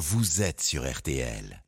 [0.00, 1.62] vous êtes sur RTL.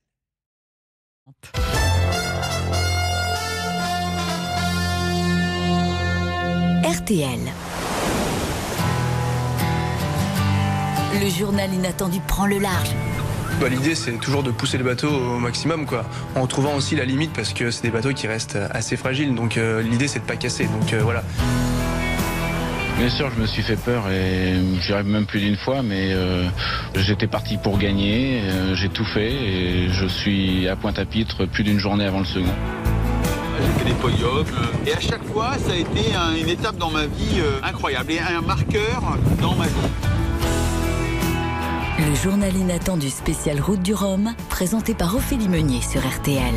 [6.82, 7.40] RTL.
[11.21, 12.88] Le journal inattendu prend le large.
[13.60, 17.05] Bah, L'idée, c'est toujours de pousser le bateau au maximum, quoi, en trouvant aussi la
[17.05, 19.35] limite, parce que c'est des bateaux qui restent assez fragiles.
[19.35, 20.64] Donc euh, l'idée, c'est de pas casser.
[20.64, 21.23] Donc euh, voilà.
[23.03, 26.12] Bien sûr, je me suis fait peur et j'y arrive même plus d'une fois, mais
[26.12, 26.46] euh,
[26.95, 31.80] j'étais parti pour gagner, euh, j'ai tout fait et je suis à Pointe-à-Pitre plus d'une
[31.80, 32.54] journée avant le second.
[33.60, 34.46] J'ai fait des podiums
[34.86, 38.12] et à chaque fois ça a été un- une étape dans ma vie euh, incroyable
[38.12, 39.72] et un marqueur dans ma vie.
[42.08, 46.55] Le journal inattendu spécial Route du Rhum, présenté par Ophélie Meunier sur RTL.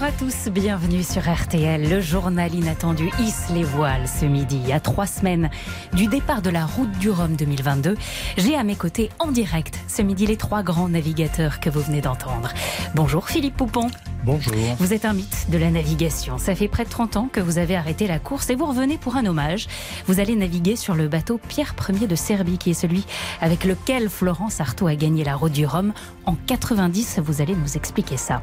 [0.00, 1.90] Bonjour à tous, bienvenue sur RTL.
[1.90, 4.72] Le journal inattendu hisse les voiles ce midi.
[4.72, 5.50] À trois semaines
[5.92, 7.98] du départ de la route du Rhum 2022,
[8.38, 12.00] j'ai à mes côtés en direct ce midi les trois grands navigateurs que vous venez
[12.00, 12.48] d'entendre.
[12.94, 13.90] Bonjour Philippe Poupon.
[14.24, 14.54] Bonjour.
[14.78, 16.36] Vous êtes un mythe de la navigation.
[16.36, 18.98] Ça fait près de 30 ans que vous avez arrêté la course et vous revenez
[18.98, 19.66] pour un hommage.
[20.06, 23.04] Vous allez naviguer sur le bateau Pierre Ier de Serbie, qui est celui
[23.40, 25.94] avec lequel Florence Artaud a gagné la route du Rhum
[26.26, 27.20] en 90.
[27.24, 28.42] Vous allez nous expliquer ça.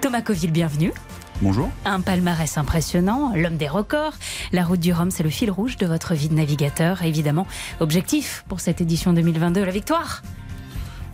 [0.00, 0.91] Thomas Coville, bienvenue.
[1.40, 1.70] Bonjour.
[1.84, 4.14] Un palmarès impressionnant, l'homme des records.
[4.52, 7.02] La route du Rhum, c'est le fil rouge de votre vie de navigateur.
[7.02, 7.46] Évidemment,
[7.80, 10.22] objectif pour cette édition 2022, la victoire.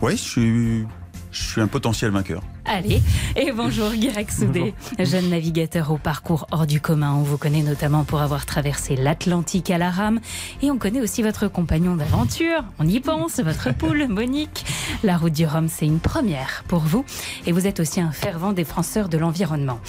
[0.01, 0.87] Oui, je suis,
[1.31, 2.41] je suis un potentiel vainqueur.
[2.65, 3.01] Allez,
[3.35, 7.13] et bonjour Guirec Soudé, jeune navigateur au parcours hors du commun.
[7.13, 10.19] On vous connaît notamment pour avoir traversé l'Atlantique à la rame.
[10.61, 12.63] Et on connaît aussi votre compagnon d'aventure.
[12.77, 14.65] On y pense, votre poule, Monique.
[15.03, 17.05] La route du Rhum, c'est une première pour vous.
[17.45, 19.79] Et vous êtes aussi un fervent défenseur de l'environnement.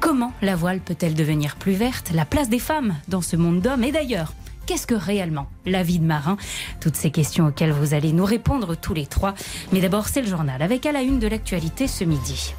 [0.00, 3.84] Comment la voile peut-elle devenir plus verte La place des femmes dans ce monde d'hommes?
[3.84, 4.32] Et d'ailleurs,
[4.66, 6.36] Qu'est-ce que réellement la vie de marin?
[6.80, 9.34] Toutes ces questions auxquelles vous allez nous répondre tous les trois.
[9.72, 12.52] Mais d'abord, c'est le journal avec à la une de l'actualité ce midi.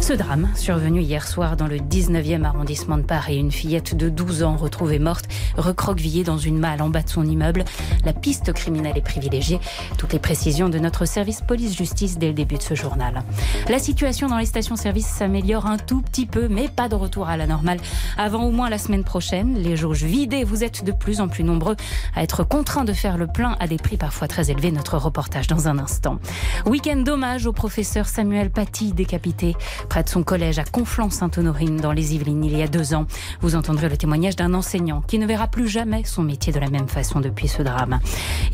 [0.00, 4.44] Ce drame, survenu hier soir dans le 19e arrondissement de Paris, une fillette de 12
[4.44, 5.24] ans retrouvée morte,
[5.56, 7.64] recroquevillée dans une malle en bas de son immeuble.
[8.04, 9.58] La piste criminelle est privilégiée.
[9.98, 13.24] Toutes les précisions de notre service police-justice dès le début de ce journal.
[13.68, 17.36] La situation dans les stations-service s'améliore un tout petit peu, mais pas de retour à
[17.36, 17.78] la normale
[18.16, 19.54] avant au moins la semaine prochaine.
[19.54, 21.76] Les jauges vidées, vous êtes de plus en plus nombreux
[22.14, 24.70] à être contraints de faire le plein à des prix parfois très élevés.
[24.70, 26.18] Notre reportage dans un instant.
[26.64, 27.02] Week-end
[27.44, 32.56] au professeur Samuel Paty, décapité près de son collège à Conflans-Sainte-Honorine dans les Yvelines il
[32.56, 33.06] y a deux ans.
[33.40, 36.68] Vous entendrez le témoignage d'un enseignant qui ne verra plus jamais son métier de la
[36.70, 37.98] même façon depuis ce drame.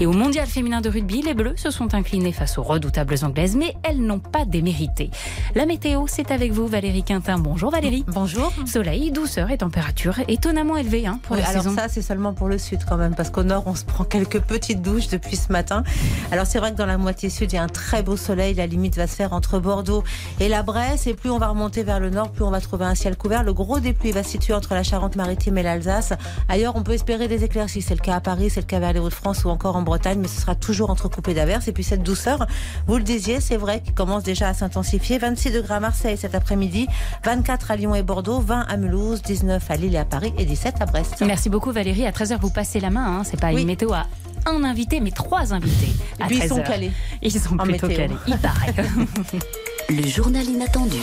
[0.01, 3.57] Et au mondial féminin de rugby, les Bleus se sont inclinés face aux redoutables Anglaises,
[3.57, 5.11] mais elles n'ont pas démérité.
[5.55, 7.39] La météo, c'est avec vous Valérie Quintin.
[7.39, 8.05] Bonjour Valérie.
[8.09, 8.53] Bonjour.
[8.67, 11.75] Soleil, douceur et température étonnamment élevées hein, pour Oui, la alors saison.
[11.77, 14.41] ça, c'est seulement pour le sud quand même, parce qu'au nord, on se prend quelques
[14.41, 15.83] petites douches depuis ce matin.
[16.31, 18.55] Alors c'est vrai que dans la moitié sud, il y a un très beau soleil.
[18.55, 20.05] La limite va se faire entre Bordeaux
[20.41, 21.07] et la Bresse.
[21.07, 23.45] Et plus on va remonter vers le nord, plus on va trouver un ciel couvert.
[23.45, 26.13] Le gros des pluies va se situer entre la Charente-Maritime et l'Alsace.
[26.49, 27.81] Ailleurs, on peut espérer des éclaircies.
[27.81, 30.19] C'est le cas à Paris, c'est le cas vers les Hauts-de-France ou encore en Bretagne,
[30.21, 31.69] mais ce sera toujours entrecoupé d'averses.
[31.69, 32.45] Et puis cette douceur,
[32.89, 35.19] vous le disiez, c'est vrai qu'il commence déjà à s'intensifier.
[35.19, 36.89] 26 degrés à Marseille cet après-midi,
[37.25, 40.45] 24 à Lyon et Bordeaux, 20 à Mulhouse, 19 à Lille et à Paris et
[40.45, 41.23] 17 à Brest.
[41.25, 42.05] Merci beaucoup Valérie.
[42.05, 43.19] À 13h, vous passez la main.
[43.19, 43.23] Hein.
[43.25, 43.61] C'est pas Oui.
[43.61, 44.07] une météo à
[44.45, 45.93] un invité, mais trois invités.
[46.19, 46.65] Et à puis ils sont 13h.
[46.67, 46.91] calés.
[47.23, 48.09] Ils sont En plutôt météo.
[48.09, 48.17] calés.
[48.27, 48.75] Il paraît.
[49.89, 50.99] Le journal inattendu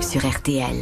[0.00, 0.76] sur RTL.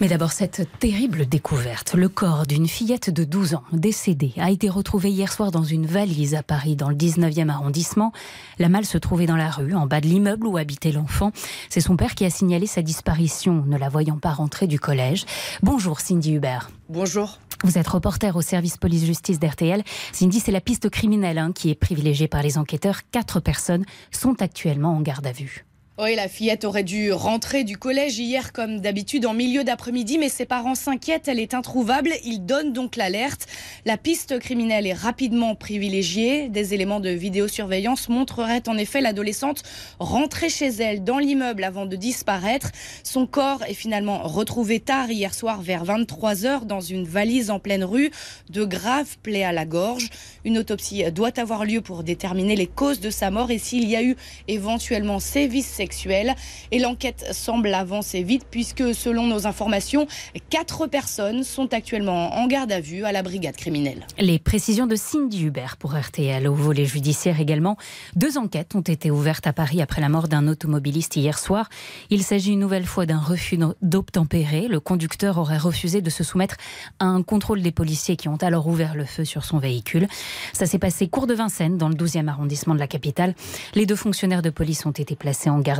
[0.00, 1.94] Mais d'abord, cette terrible découverte.
[1.94, 5.86] Le corps d'une fillette de 12 ans, décédée, a été retrouvé hier soir dans une
[5.86, 8.12] valise à Paris, dans le 19e arrondissement.
[8.58, 11.30] La malle se trouvait dans la rue, en bas de l'immeuble où habitait l'enfant.
[11.68, 15.26] C'est son père qui a signalé sa disparition, ne la voyant pas rentrer du collège.
[15.62, 16.70] Bonjour Cindy Hubert.
[16.88, 17.38] Bonjour.
[17.62, 19.84] Vous êtes reporter au service police-justice d'RTL.
[20.12, 23.00] Cindy, c'est la piste criminelle hein, qui est privilégiée par les enquêteurs.
[23.10, 25.64] Quatre personnes sont actuellement en garde à vue.
[25.96, 30.28] Oui, la fillette aurait dû rentrer du collège hier comme d'habitude en milieu d'après-midi, mais
[30.28, 32.10] ses parents s'inquiètent, elle est introuvable.
[32.24, 33.46] Ils donnent donc l'alerte.
[33.84, 36.48] La piste criminelle est rapidement privilégiée.
[36.48, 39.62] Des éléments de vidéosurveillance montreraient en effet l'adolescente
[40.00, 42.72] rentrer chez elle dans l'immeuble avant de disparaître.
[43.04, 47.84] Son corps est finalement retrouvé tard hier soir vers 23h dans une valise en pleine
[47.84, 48.10] rue.
[48.50, 50.10] De graves plaies à la gorge.
[50.44, 53.94] Une autopsie doit avoir lieu pour déterminer les causes de sa mort et s'il y
[53.94, 54.16] a eu
[54.48, 56.34] éventuellement sévices sexuels.
[56.70, 60.06] Et l'enquête semble avancer vite puisque, selon nos informations,
[60.48, 64.06] quatre personnes sont actuellement en garde à vue à la brigade criminelle.
[64.18, 67.76] Les précisions de Cindy Hubert pour RTL au volet judiciaire également.
[68.16, 71.68] Deux enquêtes ont été ouvertes à Paris après la mort d'un automobiliste hier soir.
[72.08, 74.68] Il s'agit une nouvelle fois d'un refus d'obtempérer.
[74.68, 76.56] Le conducteur aurait refusé de se soumettre
[76.98, 80.08] à un contrôle des policiers qui ont alors ouvert le feu sur son véhicule.
[80.54, 83.34] Ça s'est passé cours de Vincennes, dans le 12e arrondissement de la capitale.
[83.74, 85.73] Les deux fonctionnaires de police ont été placés en garde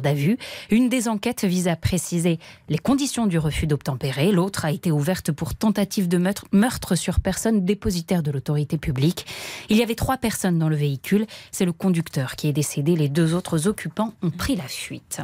[0.71, 2.39] Une des enquêtes vise à préciser
[2.69, 4.33] les conditions du refus d'obtempérer.
[4.33, 6.19] L'autre a été ouverte pour tentative de
[6.53, 9.27] meurtre sur personne dépositaire de l'autorité publique.
[9.69, 11.27] Il y avait trois personnes dans le véhicule.
[11.51, 12.97] C'est le conducteur qui est décédé.
[12.97, 15.21] Les deux autres occupants ont pris la fuite.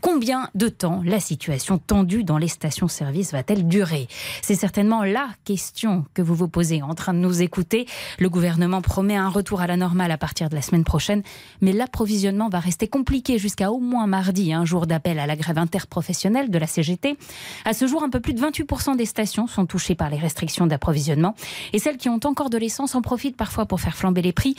[0.00, 4.06] Combien de temps la situation tendue dans les stations-service va-t-elle durer?
[4.42, 7.86] C'est certainement la question que vous vous posez en train de nous écouter.
[8.20, 11.22] Le gouvernement promet un retour à la normale à partir de la semaine prochaine,
[11.60, 15.58] mais l'approvisionnement va rester compliqué jusqu'à au moins mardi, un jour d'appel à la grève
[15.58, 17.16] interprofessionnelle de la CGT.
[17.64, 20.68] À ce jour, un peu plus de 28% des stations sont touchées par les restrictions
[20.68, 21.34] d'approvisionnement
[21.72, 24.54] et celles qui ont encore de l'essence en profitent parfois pour faire flamber les prix.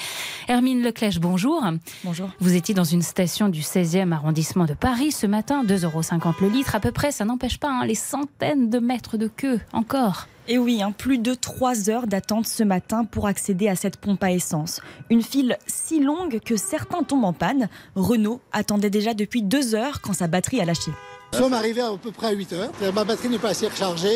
[0.49, 1.63] Hermine Leclèche, bonjour.
[2.03, 2.29] Bonjour.
[2.41, 6.01] Vous étiez dans une station du 16e arrondissement de Paris ce matin, 2,50 euros
[6.41, 9.59] le litre à peu près, ça n'empêche pas hein, les centaines de mètres de queue
[9.71, 10.27] encore.
[10.47, 14.23] Et oui, hein, plus de 3 heures d'attente ce matin pour accéder à cette pompe
[14.23, 14.81] à essence.
[15.11, 17.69] Une file si longue que certains tombent en panne.
[17.95, 20.91] Renault attendait déjà depuis 2 heures quand sa batterie a lâché.
[21.33, 22.71] Nous sommes arrivés à peu près à 8 heures.
[22.95, 24.07] Ma batterie n'est pas assez rechargée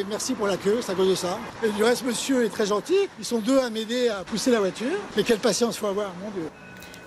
[0.00, 1.38] et merci pour la queue, c'est à cause de ça.
[1.62, 2.96] Et du reste, monsieur est très gentil.
[3.18, 4.96] Ils sont deux à m'aider à pousser la voiture.
[5.16, 6.48] Mais quelle patience faut avoir, mon Dieu.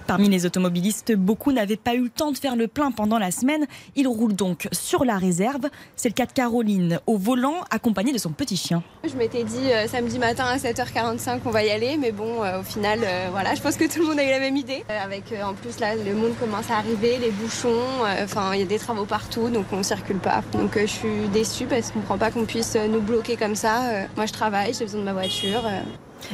[0.07, 3.29] Parmi les automobilistes, beaucoup n'avaient pas eu le temps de faire le plein pendant la
[3.29, 3.65] semaine.
[3.97, 5.69] Ils roulent donc sur la réserve.
[5.97, 8.81] C'est le cas de Caroline, au volant, accompagnée de son petit chien.
[9.03, 12.61] Je m'étais dit euh, samedi matin à 7h45 on va y aller, mais bon, euh,
[12.61, 14.85] au final, euh, voilà, je pense que tout le monde a eu la même idée.
[14.87, 17.83] avec en plus là, le monde commence à arriver, les bouchons,
[18.23, 20.41] enfin, il y a des travaux partout, donc on circule pas.
[20.53, 24.07] Donc je suis déçue parce qu'on ne comprend pas qu'on puisse nous bloquer comme ça.
[24.15, 25.63] moi, je travaille, j'ai besoin de ma voiture.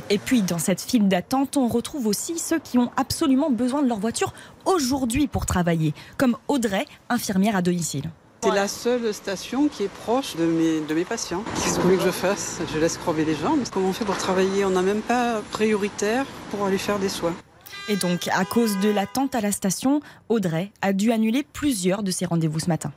[0.09, 3.87] Et puis, dans cette file d'attente, on retrouve aussi ceux qui ont absolument besoin de
[3.87, 4.33] leur voiture
[4.65, 8.09] aujourd'hui pour travailler, comme Audrey, infirmière à domicile.
[8.43, 11.43] C'est la seule station qui est proche de mes, de mes patients.
[11.55, 13.59] Qu'est-ce que vous voulez que je fasse Je laisse crever les jambes.
[13.71, 14.65] Comment on fait pour travailler?
[14.65, 17.33] On n'a même pas prioritaire pour aller faire des soins.
[17.87, 22.11] Et donc, à cause de l'attente à la station, Audrey a dû annuler plusieurs de
[22.11, 22.91] ses rendez-vous ce matin.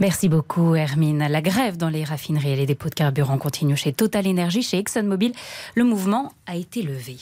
[0.00, 1.26] Merci beaucoup, Hermine.
[1.28, 4.78] La grève dans les raffineries et les dépôts de carburant continue chez Total Energy, chez
[4.78, 5.32] ExxonMobil.
[5.74, 7.18] Le mouvement a été levé.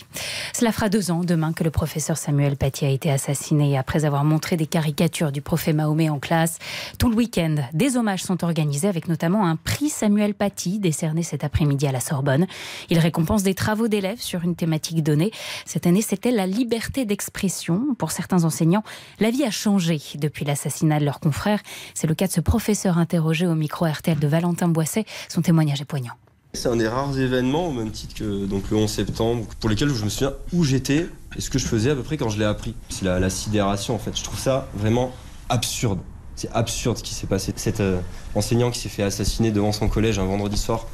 [0.52, 4.22] Cela fera deux ans demain que le professeur Samuel Paty a été assassiné après avoir
[4.22, 6.60] montré des caricatures du prophète Mahomet en classe.
[7.00, 11.42] Tout le week-end, des hommages sont organisés avec notamment un prix Samuel Paty décerné cet
[11.42, 12.46] après-midi à la Sorbonne.
[12.90, 15.32] Il récompense des travaux d'élèves sur une thématique donnée.
[15.66, 17.96] Cette année, c'était la liberté d'expression.
[17.98, 18.84] Pour certains enseignants,
[19.18, 21.60] la vie a changé depuis l'assassinat de leur confrère.
[21.94, 25.06] C'est le cas de ce professeur professeur interrogé au micro RTL de Valentin Boisset.
[25.30, 26.12] Son témoignage est poignant.
[26.52, 29.88] C'est un des rares événements, au même titre que donc, le 11 septembre, pour lesquels
[29.88, 32.38] je me souviens où j'étais et ce que je faisais à peu près quand je
[32.38, 32.74] l'ai appris.
[32.90, 34.14] C'est la, sidération en fait.
[34.14, 35.12] Je trouve ça vraiment
[35.48, 35.98] absurde.
[36.36, 37.54] C'est absurde ce qui s'est passé.
[37.56, 38.00] Cet euh,
[38.34, 40.86] enseignant qui s'est fait assassiner devant son collège un vendredi soir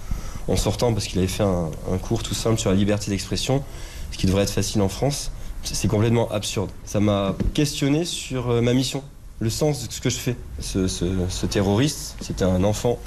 [0.47, 3.65] en sortant parce qu'il avait fait un, cours tout simple sur la liberté d'expression,
[4.13, 5.33] ce qui devrait être facile en France.
[5.65, 6.71] C'est complètement absurde.
[6.85, 9.03] Ça m'a questionné sur euh, ma mission
[9.41, 10.37] le sens de ce que je fais.
[10.61, 12.99] Ce, terroriste, c'était un enfant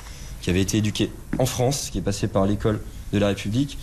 [0.41, 2.81] qui avait été éduqué en France, qui est passé par l'école
[3.13, 3.77] de la République.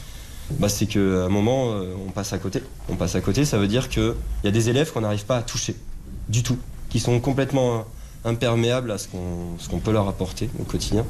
[0.59, 2.63] Bah, c'est qu'à un moment, euh, on passe à côté.
[2.89, 4.15] On passe à côté, ça veut dire qu'il
[4.45, 5.75] y a des élèves qu'on n'arrive pas à toucher
[6.29, 6.59] du tout,
[6.91, 7.85] qui sont complètement
[8.25, 11.05] imperméables à ce qu'on peut leur apporter au quotidien.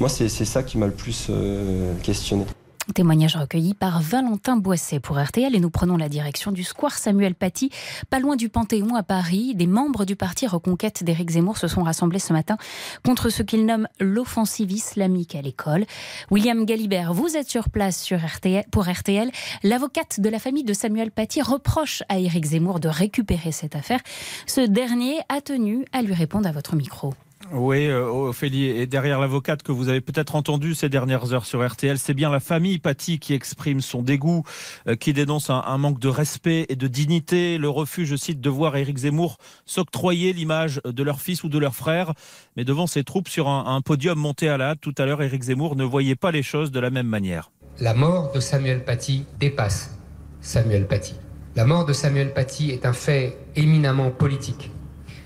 [0.00, 2.44] Moi, c'est ça qui m'a le plus euh, questionné.
[2.92, 7.34] Témoignage recueilli par Valentin Boisset pour RTL et nous prenons la direction du square Samuel
[7.34, 7.70] Paty,
[8.10, 9.54] pas loin du Panthéon à Paris.
[9.54, 12.58] Des membres du parti Reconquête d'Éric Zemmour se sont rassemblés ce matin
[13.02, 15.86] contre ce qu'ils nomment l'offensive islamique à l'école.
[16.30, 19.30] William Galibert, vous êtes sur place RTL, pour RTL.
[19.62, 24.00] L'avocate de la famille de Samuel Paty reproche à Éric Zemmour de récupérer cette affaire.
[24.46, 27.14] Ce dernier a tenu à lui répondre à votre micro.
[27.52, 31.66] Oui, euh, Ophélie, et derrière l'avocate que vous avez peut-être entendu ces dernières heures sur
[31.66, 34.44] RTL, c'est bien la famille Paty qui exprime son dégoût,
[34.88, 38.48] euh, qui dénonce un, manque de respect et de dignité, le refus, je cite, de
[38.48, 39.36] voir Éric Zemmour
[39.66, 42.14] s'octroyer l'image de leur fils ou de leur frère.
[42.56, 45.42] Mais devant ses troupes sur un, podium monté à la hâte, tout à l'heure, Éric
[45.42, 47.50] Zemmour ne voyait pas les choses de la même manière.
[47.78, 49.98] La mort de Samuel Paty dépasse
[50.40, 51.14] Samuel Paty.
[51.56, 54.70] La mort de Samuel Paty est un fait éminemment politique.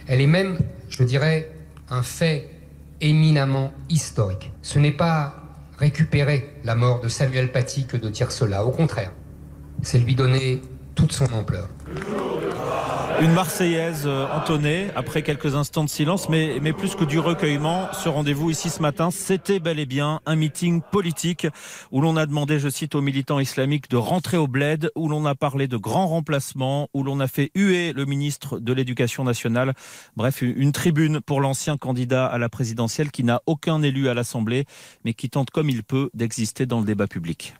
[0.06, 0.58] Elle est même,
[0.88, 1.50] je dirais,
[1.90, 2.50] un fait
[3.00, 4.52] éminemment historique.
[4.62, 5.34] Ce n'est pas
[5.78, 8.64] récupérer la mort de Samuel Paty que de dire cela.
[8.64, 9.12] Au contraire,
[9.82, 10.60] c'est lui donner
[10.94, 11.68] toute son ampleur.
[13.20, 17.88] Une Marseillaise euh, entonnée après quelques instants de silence, mais, mais plus que du recueillement.
[17.92, 21.48] Ce rendez-vous ici ce matin, c'était bel et bien un meeting politique
[21.90, 25.26] où l'on a demandé, je cite, aux militants islamiques de rentrer au bled, où l'on
[25.26, 29.74] a parlé de grands remplacements, où l'on a fait huer le ministre de l'Éducation nationale.
[30.16, 34.64] Bref, une tribune pour l'ancien candidat à la présidentielle qui n'a aucun élu à l'Assemblée,
[35.04, 37.54] mais qui tente comme il peut d'exister dans le débat public.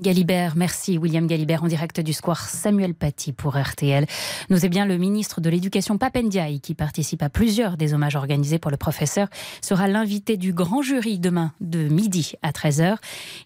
[0.00, 0.96] Galibert, merci.
[0.96, 4.06] William Galibert en direct du square Samuel Paty pour RTL.
[4.48, 8.70] Notez bien le ministre de l'Éducation Papendiaï qui participe à plusieurs des hommages organisés pour
[8.70, 9.28] le professeur
[9.60, 12.96] sera l'invité du grand jury demain de midi à 13h.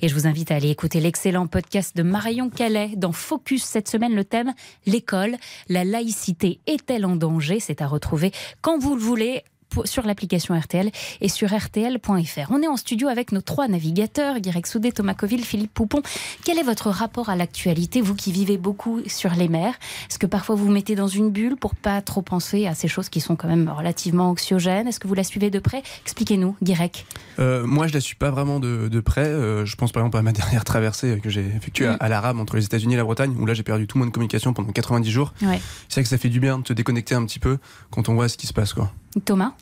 [0.00, 3.88] Et je vous invite à aller écouter l'excellent podcast de Marion Calais dans Focus cette
[3.88, 4.15] semaine.
[4.15, 4.55] Le thème
[4.87, 5.37] l'école,
[5.69, 7.59] la laïcité est-elle en danger?
[7.59, 8.31] C'est à retrouver
[8.62, 9.43] quand vous le voulez
[9.85, 12.51] sur l'application RTL et sur RTL.fr.
[12.51, 16.03] On est en studio avec nos trois navigateurs, Guirec Soudé, Thomas Coville, Philippe Poupon.
[16.45, 19.75] Quel est votre rapport à l'actualité, vous qui vivez beaucoup sur les mers?
[20.09, 22.89] Est-ce que parfois vous vous mettez dans une bulle pour pas trop penser à ces
[22.89, 24.89] choses qui sont quand même relativement anxiogènes?
[24.89, 25.83] Est-ce que vous la suivez de près?
[26.03, 27.07] Expliquez-nous, Guirec.
[27.39, 29.27] Euh, moi, je la suis pas vraiment de, près.
[29.27, 32.41] Euh, je pense par exemple à ma dernière traversée que j'ai effectuée à, la rame
[32.41, 34.73] entre les États-Unis et la Bretagne, où là j'ai perdu tout mon de communication pendant
[34.73, 35.35] 90 jours.
[35.41, 37.59] C'est vrai que ça fait du bien de se déconnecter un petit peu
[37.91, 38.73] quand on voit ce qui se passe.
[38.73, 38.91] Quoi.
[39.25, 39.53] Thomas?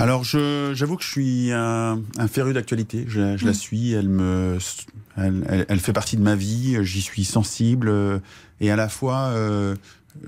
[0.00, 3.04] Alors, j'avoue que je suis un, un féru d'actualité.
[3.08, 3.54] Je, la mm.
[3.54, 4.58] suis, elle me,
[5.16, 6.78] elle, elle, fait partie de ma vie.
[6.82, 7.92] J'y suis sensible
[8.60, 9.74] et à la fois, euh,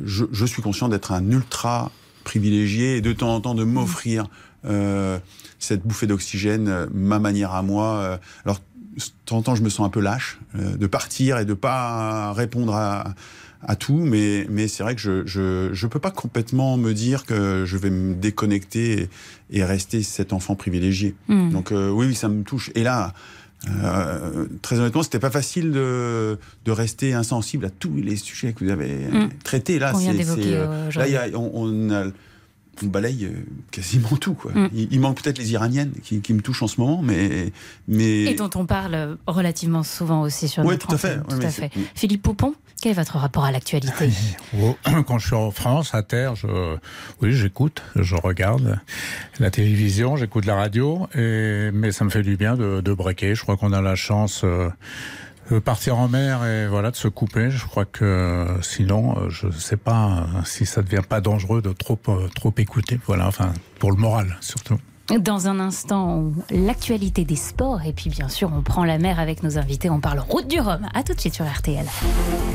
[0.05, 1.91] je, je, suis conscient d'être un ultra
[2.25, 4.27] privilégié et de temps en temps de m'offrir
[4.65, 5.19] euh,
[5.59, 7.95] cette bouffée d'oxygène, ma manière à moi.
[7.97, 8.59] Euh, alors,
[8.97, 11.55] de temps en temps, je me sens un peu lâche euh, de partir et de
[11.55, 13.15] pas répondre à
[13.63, 17.27] à tout, mais, mais c'est vrai que je, je, je peux pas complètement me dire
[17.27, 19.09] que je vais me déconnecter
[19.51, 21.15] et, et rester cet enfant privilégié.
[21.29, 21.51] Hmm.
[21.51, 22.71] Donc euh, oui, ça me touche.
[22.75, 23.13] Et là,
[23.69, 28.65] euh, très honnêtement, c'était pas facile de, de rester insensible à tous les sujets que
[28.65, 29.29] vous avez hmm.
[29.45, 29.79] traités.
[29.79, 32.05] Là, c'est, euh, là, y a, on, on a
[32.83, 34.35] on balaye euh, quasiment tout.
[34.35, 34.53] Quoi.
[34.53, 34.69] Mm.
[34.73, 37.53] Il, manque peut-être les Iraniennes qui, me touchent en ce moment, mais,
[37.89, 38.25] mais...
[38.25, 41.21] Et dont on parle relativement souvent aussi sur oui, notre tout à fait.
[41.29, 41.71] Tout à fait.
[41.95, 44.11] Philippe Poupon, quel est votre rapport à l'actualité?
[44.61, 46.77] Oh, Quand je suis en France, à terre, je,
[47.21, 48.81] oui, j'écoute, je regarde
[49.39, 53.35] la télévision, j'écoute la radio, et, mais ça me fait du bien de, de breaker.
[53.35, 54.43] Je crois qu'on a la chance...
[54.45, 54.71] Euh,
[55.59, 57.51] partir en mer et voilà de se couper.
[57.51, 61.21] Je crois que euh, sinon, euh, je ne sais pas euh, si ça devient pas
[61.21, 61.99] dangereux de trop
[62.35, 63.01] trop écouter.
[63.07, 64.79] Voilà, enfin pour le moral surtout.
[65.19, 69.43] Dans un instant, l'actualité des sports et puis bien sûr, on prend la mer avec
[69.43, 69.91] nos invités.
[69.91, 70.87] On parle route du Rhum.
[70.95, 71.85] À tout de suite sur RTL.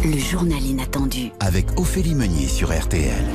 [0.06, 3.26] Le journal inattendu avec Ophélie Meunier sur RTL.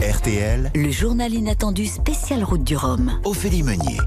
[0.00, 0.70] RTL.
[0.74, 3.10] Le journal inattendu spécial route du Rhum.
[3.24, 3.98] Ophélie Meunier.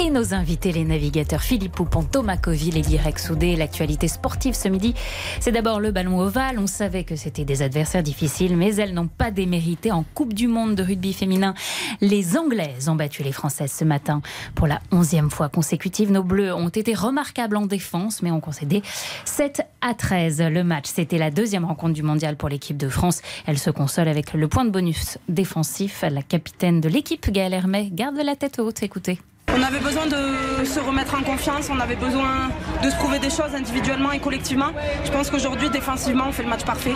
[0.00, 3.56] Et nos invités, les navigateurs Philippe Poupon, Thomas Coville et Guirec Soudé.
[3.56, 4.94] L'actualité sportive ce midi,
[5.40, 6.60] c'est d'abord le ballon ovale.
[6.60, 10.46] On savait que c'était des adversaires difficiles, mais elles n'ont pas démérité en Coupe du
[10.46, 11.52] Monde de rugby féminin.
[12.00, 14.22] Les Anglaises ont battu les Françaises ce matin
[14.54, 16.12] pour la onzième fois consécutive.
[16.12, 18.82] Nos Bleus ont été remarquables en défense, mais ont concédé
[19.24, 20.42] 7 à 13.
[20.42, 23.20] Le match, c'était la deuxième rencontre du mondial pour l'équipe de France.
[23.46, 26.04] Elle se console avec le point de bonus défensif.
[26.08, 28.84] La capitaine de l'équipe, Gaëlle Hermet, garde la tête haute.
[28.84, 29.18] Écoutez.
[29.58, 32.48] On avait besoin de se remettre en confiance, on avait besoin
[32.80, 34.70] de se prouver des choses individuellement et collectivement.
[35.04, 36.94] Je pense qu'aujourd'hui, défensivement, on fait le match parfait.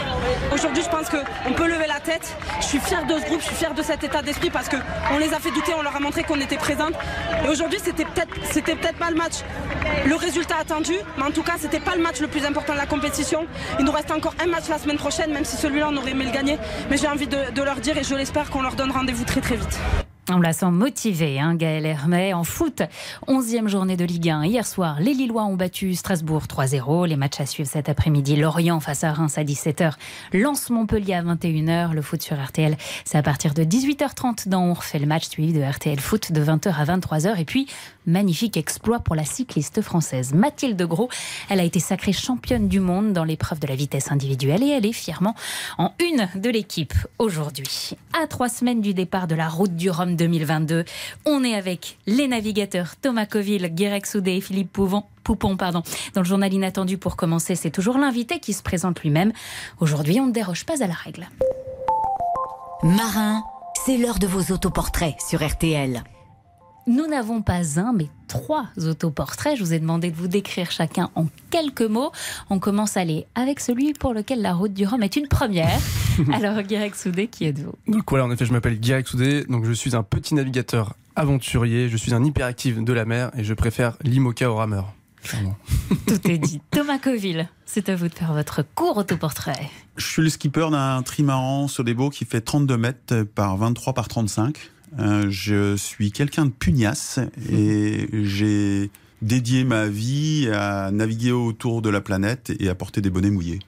[0.54, 2.36] Aujourd'hui, je pense qu'on peut lever la tête.
[2.60, 5.18] Je suis fier de ce groupe, je suis fier de cet état d'esprit parce qu'on
[5.18, 6.94] les a fait douter, on leur a montré qu'on était présente.
[7.44, 9.40] Et aujourd'hui, c'était peut-être peut-être pas le match,
[10.06, 12.78] le résultat attendu, mais en tout cas, c'était pas le match le plus important de
[12.78, 13.44] la compétition.
[13.80, 16.26] Il nous reste encore un match la semaine prochaine, même si celui-là, on aurait aimé
[16.26, 16.58] le gagner.
[16.90, 19.40] Mais j'ai envie de, de leur dire et je l'espère qu'on leur donne rendez-vous très
[19.40, 19.80] très vite.
[20.30, 22.32] On la sent motivée, hein, Gaël Hermet.
[22.32, 22.82] En foot,
[23.26, 24.44] 11e journée de Ligue 1.
[24.44, 27.08] Hier soir, les Lillois ont battu Strasbourg 3-0.
[27.08, 28.36] Les matchs à suivre cet après-midi.
[28.36, 29.94] Lorient face à Reims à 17h.
[30.32, 31.90] Lance Montpellier à 21h.
[31.92, 35.52] Le foot sur RTL, c'est à partir de 18h30 dans On refait le match suivi
[35.52, 37.40] de RTL Foot de 20h à 23h.
[37.40, 37.66] Et puis,
[38.06, 41.08] magnifique exploit pour la cycliste française Mathilde Gros.
[41.48, 44.86] Elle a été sacrée championne du monde dans l'épreuve de la vitesse individuelle et elle
[44.86, 45.34] est fièrement
[45.78, 47.90] en une de l'équipe aujourd'hui.
[48.22, 50.84] À trois semaines du départ de la route du Rhum 2022.
[51.26, 55.82] On est avec les navigateurs Thomas Coville, Guérec Soudé et Philippe Poupon, pardon.
[56.14, 59.32] Dans le journal inattendu pour commencer, c'est toujours l'invité qui se présente lui-même.
[59.80, 61.28] Aujourd'hui, on ne déroge pas à la règle.
[62.82, 63.44] Marin,
[63.86, 66.02] c'est l'heure de vos autoportraits sur RTL.
[66.86, 69.56] Nous n'avons pas un, mais trois autoportraits.
[69.56, 72.10] Je vous ai demandé de vous décrire chacun en quelques mots.
[72.50, 75.78] On commence à aller avec celui pour lequel la route du Rhum est une première.
[76.32, 77.74] Alors, Guirec Soudé, qui êtes-vous?
[77.86, 79.44] Donc voilà, en effet, je m'appelle Guirec Soudé.
[79.44, 81.88] Donc je suis un petit navigateur aventurier.
[81.88, 84.92] Je suis un hyperactif de la mer et je préfère l'IMOCA au rameur.
[86.06, 86.60] Tout est dit.
[86.72, 89.70] Thomas Coville, c'est à vous de faire votre court autoportrait.
[89.96, 94.70] Je suis le skipper d'un trimaran Sodebo qui fait 32 mètres par 23 par 35.
[94.98, 97.18] Euh, je suis quelqu'un de pugnace
[97.50, 98.90] et j'ai
[99.22, 103.60] dédié ma vie à naviguer autour de la planète et à porter des bonnets mouillés.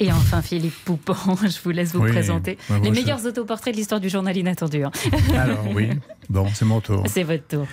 [0.00, 2.58] Et enfin, Philippe Poupon, je vous laisse vous Oui, présenter.
[2.68, 4.82] bah, Les je- meilleurs autoportraits de l'histoire du journal inattendu.
[4.82, 4.90] hein.
[5.38, 5.90] Alors oui,
[6.28, 7.04] bon, c'est mon tour.
[7.06, 7.66] C'est votre tour.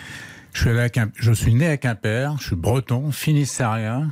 [0.53, 4.11] Je suis, à je suis né à Quimper, je suis breton, finistérien.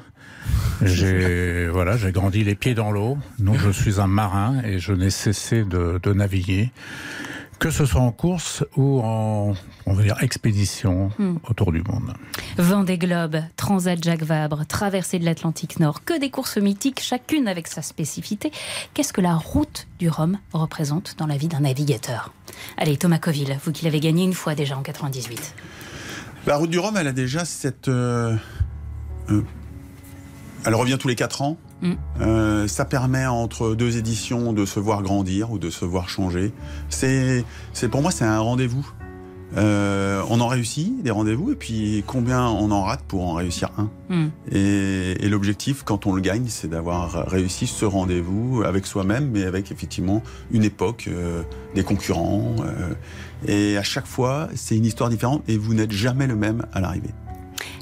[0.82, 4.94] J'ai voilà, j'ai grandi les pieds dans l'eau, donc je suis un marin et je
[4.94, 6.72] n'ai cessé de, de naviguer,
[7.60, 9.54] que ce soit en course ou en
[9.86, 11.36] on va dire expédition Hmm.
[11.50, 12.14] autour du monde.
[12.58, 17.68] Vendée Globe, Transat Jacques Vabre, traversée de l'Atlantique Nord, que des courses mythiques, chacune avec
[17.68, 18.52] sa spécificité.
[18.94, 22.34] Qu'est-ce que la route du Rhum représente dans la vie d'un navigateur?
[22.78, 25.54] Allez, Thomas Coville, vous qui l'avez gagné une fois déjà en 98.
[26.48, 27.88] La route du Rhum, elle a déjà cette.
[27.90, 28.36] euh,
[29.30, 29.44] euh,
[30.66, 31.58] elle revient tous les 4 ans.
[31.82, 31.94] Mm.
[32.22, 36.52] Euh, ça permet entre deux éditions de se voir grandir ou de se voir changer.
[36.90, 37.44] C'est,
[37.74, 38.88] c'est pour moi, c'est un rendez-vous.
[39.58, 43.72] Euh, on en réussit des rendez-vous et puis combien on en rate pour en réussir
[43.78, 43.90] un.
[44.52, 49.46] Et, et l'objectif, quand on le gagne, c'est d'avoir réussi ce rendez-vous avec soi-même, mais
[49.46, 50.22] avec effectivement
[50.52, 51.42] une époque, euh,
[51.74, 52.56] des concurrents.
[52.60, 52.94] euh,
[53.48, 56.82] et à chaque fois, c'est une histoire différente et vous n'êtes jamais le même à
[56.82, 57.10] l'arrivée.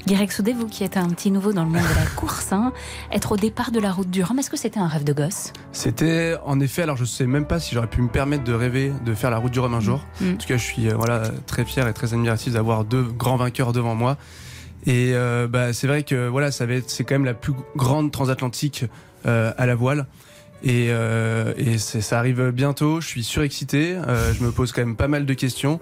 [0.06, 2.72] Guirec Soudé, vous qui êtes un petit nouveau dans le monde de la course, hein,
[3.12, 5.52] être au départ de la route du Rhum, est-ce que c'était un rêve de gosse?
[5.72, 8.92] C'était en effet, alors je sais même pas si j'aurais pu me permettre de rêver
[9.04, 10.04] de faire la route du Rhum un jour.
[10.20, 10.32] Mm.
[10.32, 13.36] En tout cas, je suis euh, voilà très fier et très admiratif d'avoir deux grands
[13.36, 14.16] vainqueurs devant moi.
[14.86, 18.84] Et euh, bah, c'est vrai que voilà, c'est quand même la plus grande transatlantique
[19.26, 20.06] euh, à la voile.
[20.62, 23.00] Et, euh, et ça arrive bientôt.
[23.00, 23.94] Je suis surexcité.
[23.96, 25.80] Euh, je me pose quand même pas mal de questions.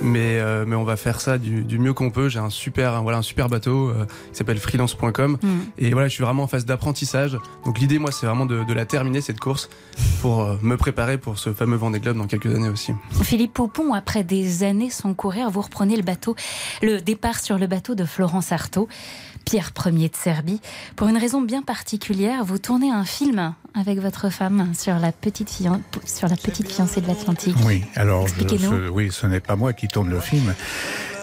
[0.00, 2.28] Mais, euh, mais on va faire ça du, du mieux qu'on peut.
[2.28, 3.92] J'ai un super, voilà, un super bateau
[4.30, 5.38] qui s'appelle freelance.com.
[5.42, 5.48] Mm.
[5.78, 7.36] Et voilà, je suis vraiment en phase d'apprentissage.
[7.64, 9.68] Donc l'idée, moi, c'est vraiment de, de la terminer, cette course,
[10.20, 12.92] pour me préparer pour ce fameux Vendée Globe dans quelques années aussi.
[13.22, 16.36] Philippe Poupon, après des années sans courir, vous reprenez le bateau,
[16.80, 18.88] le départ sur le bateau de Florence Artaud,
[19.48, 20.60] Pierre Ier de Serbie.
[20.94, 25.48] Pour une raison bien particulière, vous tournez un film avec votre femme sur la petite,
[25.50, 27.56] fian- sur la petite fiancée de l'Atlantique.
[27.64, 30.54] Oui, alors je- ce, oui, ce n'est pas moi qui tourne le film.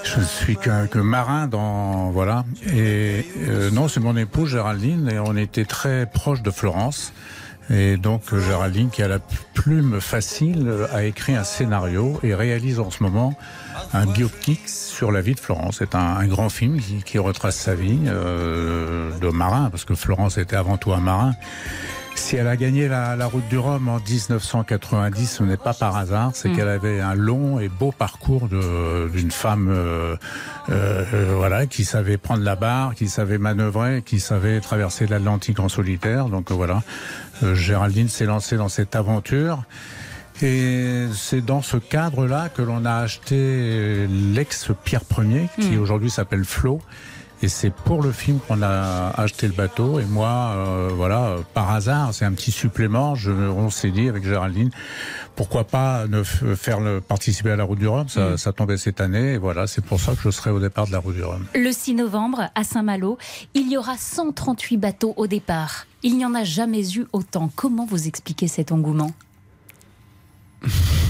[0.03, 5.19] Je suis qu'un que marin dans voilà et euh, non c'est mon épouse Géraldine et
[5.19, 7.11] on était très proche de Florence
[7.69, 9.19] et donc Géraldine qui a la
[9.53, 13.33] plume facile a écrit un scénario et réalise en ce moment
[13.93, 15.77] un biopic sur la vie de Florence.
[15.79, 19.95] C'est un, un grand film qui, qui retrace sa vie euh, de marin parce que
[19.95, 21.33] Florence était avant tout un marin.
[22.15, 25.95] Si elle a gagné la, la route du Rhum en 1990, ce n'est pas par
[25.95, 26.55] hasard, c'est Mm.
[26.55, 30.15] qu'elle avait un long et beau parcours d'une femme, euh,
[30.69, 35.59] euh, euh, voilà, qui savait prendre la barre, qui savait manœuvrer, qui savait traverser l'Atlantique
[35.59, 36.25] en solitaire.
[36.29, 36.81] Donc euh, voilà,
[37.43, 39.63] Euh, Géraldine s'est lancée dans cette aventure.
[40.41, 45.81] Et c'est dans ce cadre-là que l'on a acheté l'ex Pierre Ier, qui Mm.
[45.81, 46.79] aujourd'hui s'appelle Flo.
[47.45, 49.99] Et c'est pour le film qu'on a acheté le bateau.
[49.99, 53.13] Et moi, euh, voilà, par hasard, c'est un petit supplément.
[53.13, 54.71] Je, on s'est dit avec Géraldine,
[55.35, 58.09] pourquoi pas ne faire le, participer à la Route du Rhum.
[58.09, 58.37] Ça, Mm.
[58.37, 59.33] ça tombait cette année.
[59.33, 61.45] Et voilà, c'est pour ça que je serai au départ de la Route du Rhum.
[61.53, 63.19] Le 6 novembre, à Saint-Malo,
[63.53, 65.85] il y aura 138 bateaux au départ.
[66.01, 67.51] Il n'y en a jamais eu autant.
[67.55, 69.11] Comment vous expliquez cet engouement?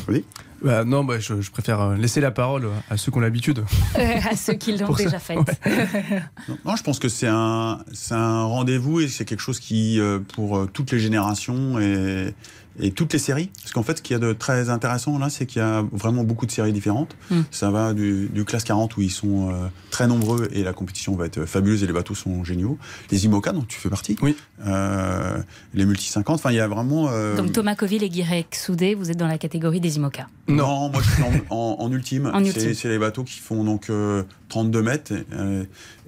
[0.09, 0.25] Oui.
[0.61, 3.63] Bah, non, bah, je, je préfère euh, laisser la parole à ceux qui ont l'habitude.
[3.97, 5.35] Euh, À ceux qui l'ont déjà fait.
[5.35, 7.79] Non, non, je pense que c'est un,
[8.11, 12.33] un rendez-vous et c'est quelque chose qui, euh, pour euh, toutes les générations et,
[12.79, 15.29] et toutes les séries, parce qu'en fait, ce qu'il y a de très intéressant là,
[15.29, 17.15] c'est qu'il y a vraiment beaucoup de séries différentes.
[17.31, 17.41] Mm.
[17.51, 21.15] Ça va du, du classe 40 où ils sont euh, très nombreux et la compétition
[21.15, 22.77] va être fabuleuse et les bateaux sont géniaux.
[23.11, 24.15] Les IMOCA dont tu fais partie.
[24.21, 24.35] Oui.
[24.65, 25.37] Euh,
[25.73, 26.35] les multi 50.
[26.35, 27.07] Enfin, il y a vraiment.
[27.09, 30.27] euh, Donc Thomas Coville et Guirec Soudé, vous êtes dans la catégorie des IMOCA.
[30.47, 32.31] non, moi je suis en, en- en ultime.
[32.35, 32.73] Ultime.
[32.73, 35.63] C'est les bateaux qui font donc euh, 32 mètres euh,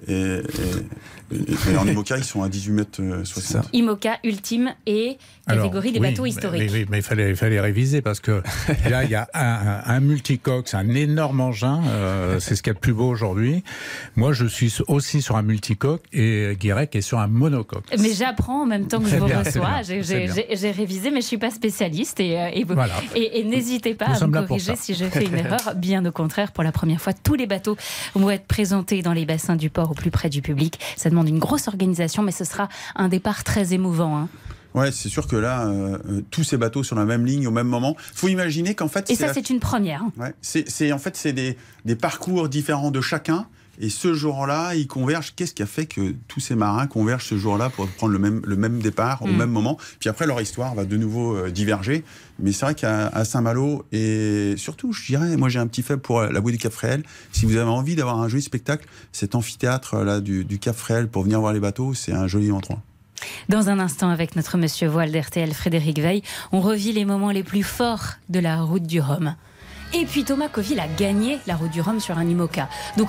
[0.06, 3.68] et, et- et- et en IMOCA ils sont à 18 mètres euh, 60.
[3.72, 6.62] IMOCA ultime et catégorie des oui, bateaux mais- historiques.
[6.62, 8.42] Oui, oui, mais il fallait, il fallait réviser parce que
[8.90, 12.70] là, il y a un, un, multicoque, c'est un énorme engin, euh, c'est ce qu'il
[12.70, 13.62] y a de plus beau aujourd'hui.
[14.16, 17.84] Moi, je suis aussi sur un multicoque et Guirec est sur un monocoque.
[17.98, 19.82] Mais j'apprends en même temps que je vous bien, reçois.
[19.82, 22.20] J'ai- révisé, mais je suis pas spécialiste.
[22.20, 22.94] Et, euh, et, vous- Voilà.
[23.14, 25.74] et- et n'hésitez pas Nous à me corriger si j'ai fait une erreur.
[25.76, 27.76] Bien au contraire, pour la première fois, tous les bateaux
[28.14, 30.78] vont être présentés dans les bassins du port au plus près du public.
[30.96, 34.16] Ça demande une grosse organisation, mais ce sera un départ très émouvant.
[34.18, 34.28] hein.
[34.74, 37.50] Ouais, c'est sûr que là, euh, euh, tous ces bateaux sur la même ligne au
[37.50, 37.96] même moment.
[38.14, 40.02] Faut imaginer qu'en fait, Et ça, la- c'est une première.
[40.18, 43.46] Ouais, c'est c'est- en fait c'est des, des parcours différents de chacun
[43.80, 45.32] Et ce jour-là, ils convergent.
[45.36, 48.42] Qu'est-ce qui a fait que tous ces marins convergent ce jour-là pour prendre le même,
[48.44, 49.36] le même départ au Mm.
[49.36, 49.78] même moment?
[50.00, 52.02] Puis après, leur histoire va de nouveau euh, diverger.
[52.40, 56.22] Mais c'est vrai qu'à Saint-Malo, et surtout, je dirais, moi j'ai un petit faible pour
[56.22, 57.02] la bouée du Cap Fréhel.
[57.32, 61.08] Si vous avez envie d'avoir un joli spectacle, cet amphithéâtre là du, du Cap Fréhel
[61.08, 62.80] pour venir voir les bateaux, c'est un joli endroit.
[63.48, 67.42] Dans un instant, avec notre monsieur voile d'RTL Frédéric Veil, on revit les moments les
[67.42, 69.34] plus forts de la route du Rhum.
[69.94, 72.68] Et puis Thomas Coville a gagné la route du Rhum sur un IMOCA.
[72.98, 73.08] Donc,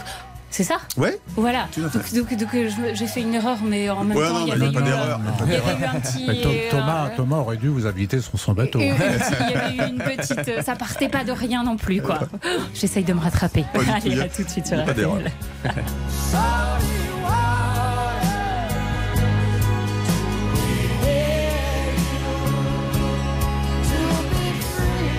[0.52, 1.20] c'est ça Ouais.
[1.36, 1.68] Voilà.
[1.72, 1.82] Tout.
[1.82, 4.50] Donc, donc, donc, je- j'ai fait une erreur, mais en même Ouais, temps, non, il
[4.50, 5.20] y avait pas eu, d'erreur.
[5.46, 6.26] il y avait eu un petit.
[6.28, 8.80] Mais Tho- Thomas, Thomas aurait dû vous inviter sur son bateau.
[8.80, 8.94] et- et-
[9.50, 10.48] il y avait eu une petite.
[10.48, 12.20] euh, Ça partait pas de rien non plus, quoi.
[12.74, 13.64] J'essaye de me rattraper.
[13.74, 15.20] Pas tout, Allez, il y a- à tout de suite sur pas d'erreur.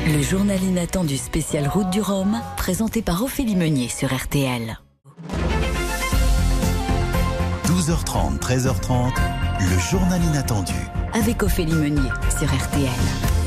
[0.06, 4.78] Le journal inattendu spécial Route du Rhum, présenté par Ophélie Meunier sur RTL.
[7.70, 9.12] 12h30, 13h30,
[9.60, 10.74] le journal inattendu.
[11.12, 12.90] Avec Ophélie Meunier sur RTL.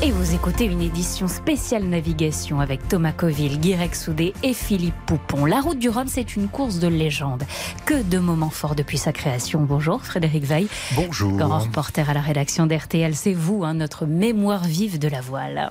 [0.02, 5.44] Et vous écoutez une édition spéciale navigation avec Thomas Coville, Guirec Soudé et Philippe Poupon.
[5.44, 7.42] La route du Rhum, c'est une course de légende.
[7.84, 9.60] Que de moments forts depuis sa création.
[9.60, 10.68] Bonjour Frédéric Veil.
[10.96, 11.36] Bonjour.
[11.36, 15.70] Grand reporter à la rédaction d'RTL, c'est vous, hein, notre mémoire vive de la voile.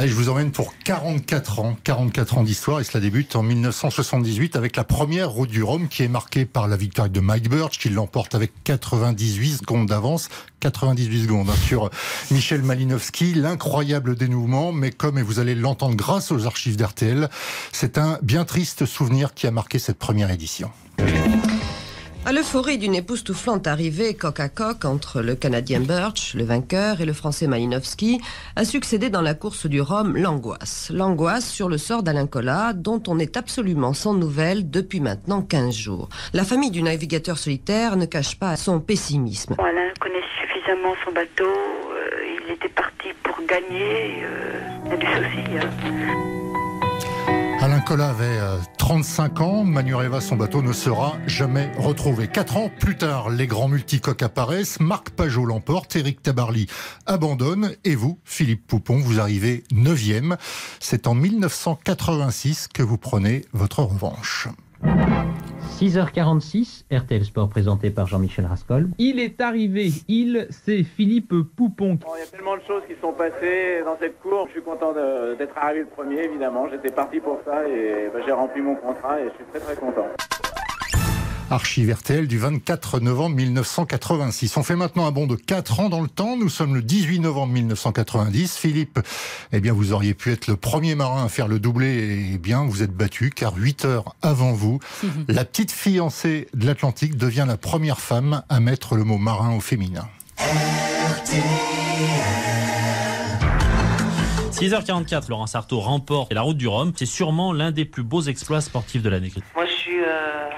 [0.00, 4.56] Allez, je vous emmène pour 44 ans, 44 ans d'histoire et cela débute en 1978
[4.56, 7.78] avec la première route du Rhum qui est marquée par la victoire de Mike Birch
[7.78, 11.90] qui l'emporte avec 98 secondes d'avance, 98 secondes hein, sur
[12.30, 17.28] Michel Malinowski, l'incroyable dénouement, mais comme et vous allez l'entendre grâce aux archives d'RTL,
[17.70, 20.70] c'est un bien triste souvenir qui a marqué cette première édition.
[22.26, 27.06] À l'euphorie d'une époustouflante arrivée coq à coq entre le Canadien Birch, le vainqueur, et
[27.06, 28.20] le Français Malinowski,
[28.56, 30.90] a succédé dans la course du Rhum l'angoisse.
[30.94, 35.74] L'angoisse sur le sort d'Alain Collat, dont on est absolument sans nouvelles depuis maintenant 15
[35.74, 36.08] jours.
[36.34, 39.56] La famille du navigateur solitaire ne cache pas son pessimisme.
[39.58, 45.06] Alain connaît suffisamment son bateau, euh, il était parti pour gagner, euh, il a du
[45.06, 45.58] souci.
[45.58, 46.39] hein.
[47.84, 52.26] Collat avait euh, 35 ans, Manureva, son bateau, ne sera jamais retrouvé.
[52.28, 56.66] Quatre ans plus tard, les grands multicoques apparaissent, Marc Pajot l'emporte, Éric Tabarly
[57.06, 60.36] abandonne, et vous, Philippe Poupon, vous arrivez 9e.
[60.80, 64.48] C'est en 1986 que vous prenez votre revanche.
[65.80, 68.90] 6h46, RTL Sport présenté par Jean-Michel Rascol.
[68.98, 71.98] Il est arrivé, il, c'est Philippe Poupon.
[72.16, 74.48] Il y a tellement de choses qui se sont passées dans cette course.
[74.48, 76.68] Je suis content d'être arrivé le premier, évidemment.
[76.68, 79.76] J'étais parti pour ça et bah, j'ai rempli mon contrat et je suis très très
[79.76, 80.08] content.
[81.50, 84.56] Archive RTL du 24 novembre 1986.
[84.56, 86.36] On fait maintenant un bond de 4 ans dans le temps.
[86.36, 88.56] Nous sommes le 18 novembre 1990.
[88.56, 89.00] Philippe,
[89.52, 91.88] eh bien, vous auriez pu être le premier marin à faire le doublé.
[91.88, 94.78] Et eh bien, vous êtes battu car 8 heures avant vous,
[95.26, 99.60] la petite fiancée de l'Atlantique devient la première femme à mettre le mot marin au
[99.60, 100.08] féminin.
[104.52, 106.92] 6h44, Laurent Sarto remporte la route du Rhum.
[106.94, 109.32] C'est sûrement l'un des plus beaux exploits sportifs de l'année.
[109.54, 110.50] Moi, je suis euh,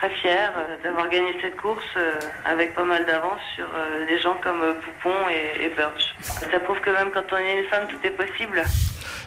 [0.00, 2.14] très fière euh, d'avoir gagné cette course euh,
[2.46, 6.14] avec pas mal d'avance sur euh, des gens comme Poupon et, Birch.
[6.22, 8.62] Ça prouve que même quand on est une femme, tout est possible.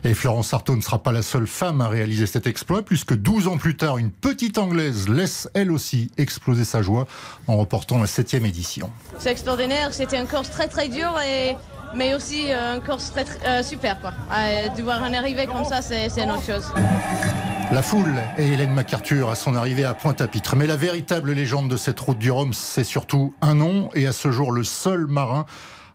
[0.04, 3.48] Et Florence Sarto ne sera pas la seule femme à réaliser cet exploit, puisque 12
[3.48, 7.06] ans plus tard, une petite Anglaise laisse elle aussi exploser sa joie
[7.48, 8.92] en remportant la septième édition.
[9.20, 11.56] C'est extraordinaire, c'était une course très très dure et
[11.96, 14.12] mais aussi euh, une course très, très- euh, super quoi.
[14.76, 16.72] De voir un arrivée comme ça, c'est c'est une autre chose.
[17.72, 20.56] La foule et Hélène MacArthur à son arrivée à Pointe-à-Pitre.
[20.56, 24.12] Mais la véritable légende de cette route du Rhum, c'est surtout un nom et à
[24.14, 25.46] ce jour le seul marin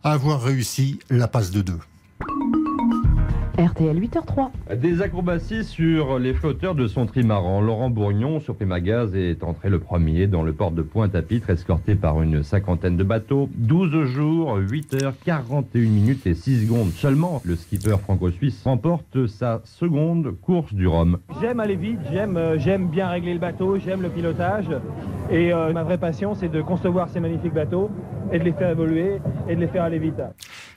[0.03, 1.79] à avoir réussi la passe de deux.
[3.59, 4.77] RTL 8h03.
[4.77, 7.61] Des acrobaties sur les flotteurs de son trimaran.
[7.61, 12.23] Laurent Bourgnon, sur Primagaz, est entré le premier dans le port de Pointe-à-Pitre, escorté par
[12.23, 13.49] une cinquantaine de bateaux.
[13.57, 17.43] 12 jours, 8 heures, 41 minutes et 6 secondes seulement.
[17.45, 21.19] Le skipper franco-suisse remporte sa seconde course du Rhum.
[21.41, 24.69] J'aime aller vite, j'aime euh, j'aime bien régler le bateau, j'aime le pilotage.
[25.33, 27.91] Et euh, ma vraie passion, c'est de concevoir ces magnifiques bateaux
[28.33, 29.19] et de les faire évoluer
[29.49, 30.23] et de les faire aller vite.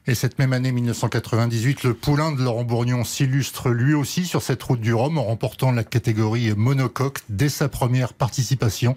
[0.07, 4.63] Et cette même année 1998, le poulain de Laurent Bourgnon s'illustre lui aussi sur cette
[4.63, 8.95] route du Rhum en remportant la catégorie monocoque dès sa première participation.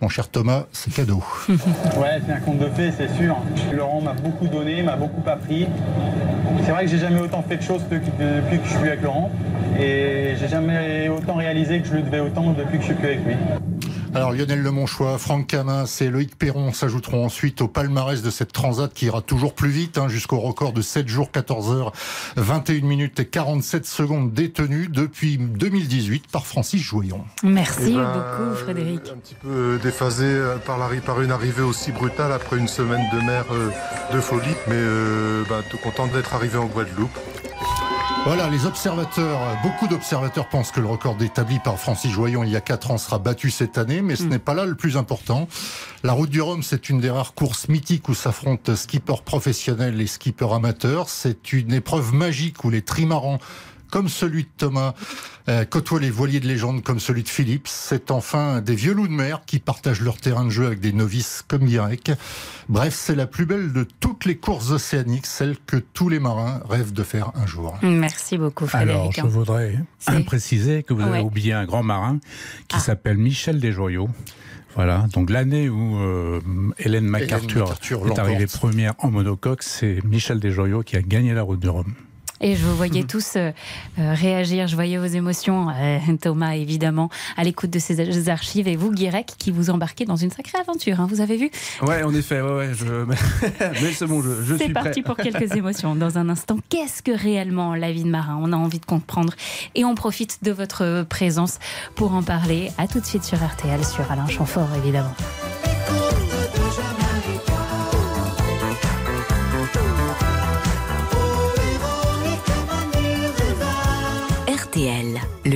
[0.00, 1.22] Mon cher Thomas, c'est cadeau.
[1.48, 3.36] Ouais, c'est un conte de fées, c'est sûr.
[3.72, 5.68] Laurent m'a beaucoup donné, m'a beaucoup appris.
[6.64, 9.30] C'est vrai que j'ai jamais autant fait de choses depuis que je suis avec Laurent.
[9.78, 13.06] Et j'ai jamais autant réalisé que je le devais autant depuis que je suis plus
[13.06, 13.36] avec lui.
[14.14, 18.92] Alors Lionel Lemonchois, Franck Camin et Loïc Perron s'ajouteront ensuite au palmarès de cette transat
[18.92, 21.92] qui ira toujours plus vite hein, jusqu'au record de 7 jours, 14 heures,
[22.36, 27.24] 21 minutes et 47 secondes détenues depuis 2018 par Francis Joyon.
[27.42, 29.00] Merci Eh ben, beaucoup Frédéric.
[29.10, 33.04] Un petit peu déphasé euh, par, la, par une arrivée aussi brutale après une semaine
[33.12, 33.70] de mer euh,
[34.12, 37.18] de folie, mais euh, bah, tout content d'être arrivé en Guadeloupe.
[38.24, 42.56] Voilà, les observateurs, beaucoup d'observateurs pensent que le record établi par Francis Joyon il y
[42.56, 45.48] a 4 ans sera battu cette année, mais ce n'est pas là le plus important.
[46.04, 50.06] La route du Rhum, c'est une des rares courses mythiques où s'affrontent skippers professionnels et
[50.06, 51.08] skippers amateurs.
[51.08, 53.40] C'est une épreuve magique où les trimarans
[53.92, 54.94] comme celui de Thomas,
[55.50, 57.68] euh, côtoient les voiliers de légende comme celui de Philippe.
[57.68, 60.92] C'est enfin des vieux loups de mer qui partagent leur terrain de jeu avec des
[60.94, 62.10] novices comme Guirec.
[62.70, 66.62] Bref, c'est la plus belle de toutes les courses océaniques, celle que tous les marins
[66.68, 67.76] rêvent de faire un jour.
[67.82, 69.20] Merci beaucoup Alors, Frédéric.
[69.20, 69.78] je voudrais
[70.24, 71.20] préciser que vous avez Ouais.
[71.20, 72.18] oublié un grand marin
[72.68, 74.08] qui s'appelle Michel Desjoyaux.
[74.74, 76.40] Voilà, donc l'année où euh,
[76.78, 81.42] Hélène MacArthur, MacArthur est arrivée première en monocoque, c'est Michel Desjoyaux qui a gagné la
[81.42, 81.92] route du Rhum.
[82.42, 83.52] Et je vous voyais tous euh,
[83.98, 88.76] euh, réagir, je voyais vos émotions, euh, Thomas évidemment, à l'écoute de ces archives, et
[88.76, 91.50] vous, Guirec, qui vous embarquez dans une sacrée aventure, hein, vous avez vu?
[91.82, 92.84] Ouais, en effet, ouais, ouais, je...
[93.60, 95.14] mais c'est bon, je, je C'est suis parti prêt.
[95.14, 95.94] pour quelques émotions.
[95.94, 98.38] Dans un instant, qu'est-ce que réellement la vie de marin?
[98.42, 99.32] On a envie de comprendre
[99.74, 101.58] et on profite de votre présence
[101.94, 102.70] pour en parler.
[102.78, 105.14] À tout de suite sur RTL, sur Alain Chamfort évidemment.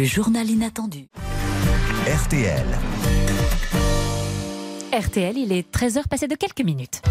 [0.07, 1.09] Journal inattendu.
[2.07, 2.67] RTL.
[4.93, 7.03] RTL, il est 13h passé de quelques minutes.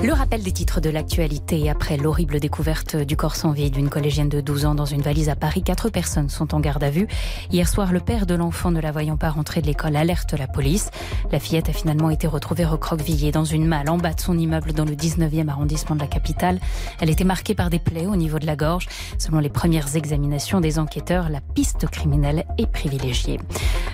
[0.00, 4.28] Le rappel des titres de l'actualité après l'horrible découverte du corps sans vie d'une collégienne
[4.28, 5.64] de 12 ans dans une valise à Paris.
[5.64, 7.08] Quatre personnes sont en garde à vue.
[7.50, 10.46] Hier soir, le père de l'enfant, ne la voyant pas rentrer de l'école, alerte la
[10.46, 10.90] police.
[11.32, 14.72] La fillette a finalement été retrouvée recroquevillée dans une malle en bas de son immeuble
[14.72, 16.60] dans le 19e arrondissement de la capitale.
[17.00, 18.86] Elle était marquée par des plaies au niveau de la gorge.
[19.18, 23.40] Selon les premières examinations des enquêteurs, la piste criminelle est privilégiée.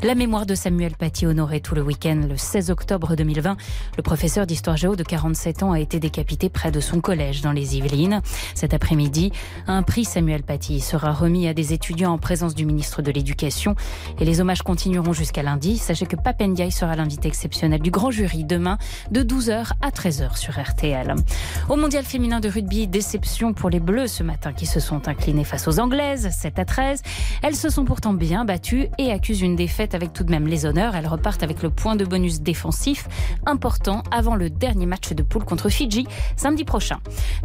[0.02, 3.56] La mémoire de Samuel Paty honorée tout le week-end le 16 octobre 2020.
[3.96, 7.52] Le professeur d'histoire géo de 47 ans a été décapité près de son collège dans
[7.52, 8.20] les Yvelines.
[8.54, 9.32] Cet après-midi,
[9.66, 13.74] un prix Samuel Paty sera remis à des étudiants en présence du ministre de l'Éducation
[14.20, 15.78] et les hommages continueront jusqu'à lundi.
[15.78, 18.78] Sachez que Papendiaï sera l'invité exceptionnel du grand jury demain
[19.10, 21.14] de 12h à 13h sur RTL.
[21.68, 25.44] Au mondial féminin de rugby, déception pour les Bleus ce matin qui se sont inclinés
[25.44, 27.02] face aux Anglaises 7 à 13.
[27.42, 30.66] Elles se sont pourtant bien battues et accusent une défaite avec tout de même les
[30.66, 30.94] honneurs.
[30.96, 33.08] Elles repartent avec le point de bonus défensif
[33.46, 35.68] important avant le dernier match de poule contre
[36.36, 36.98] Samedi prochain.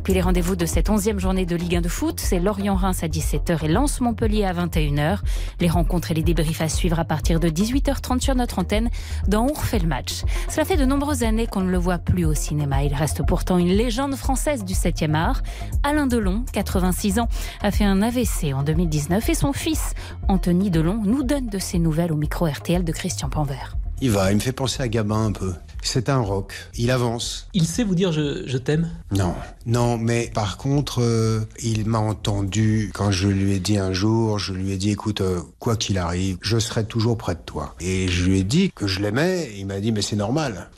[0.04, 3.08] Puis les rendez-vous de cette 11e journée de Ligue 1 de foot, c'est Lorient-Reims à
[3.08, 5.19] 17h et Lens-Montpellier à 21h.
[5.60, 8.89] Les rencontres et les débriefs à suivre à partir de 18h30 sur notre antenne
[9.28, 10.23] dans On refait le match.
[10.47, 12.84] Cela fait de nombreuses années qu'on ne le voit plus au cinéma.
[12.84, 15.41] Il reste pourtant une légende française du 7e art.
[15.84, 17.28] Alain Delon, 86 ans,
[17.62, 19.93] a fait un AVC en 2019 et son fils,
[20.28, 23.75] Anthony Delon, nous donne de ses nouvelles au micro RTL de Christian Panvert.
[24.02, 25.54] Il va, il me fait penser à Gabin un peu.
[25.81, 26.53] C'est un rock.
[26.77, 27.47] Il avance.
[27.53, 29.33] Il sait vous dire je, je t'aime Non,
[29.65, 34.39] non, mais par contre, euh, il m'a entendu quand je lui ai dit un jour,
[34.39, 37.75] je lui ai dit, écoute, euh, quoi qu'il arrive, je serai toujours près de toi.
[37.79, 40.69] Et je lui ai dit que je l'aimais, il m'a dit, mais c'est normal.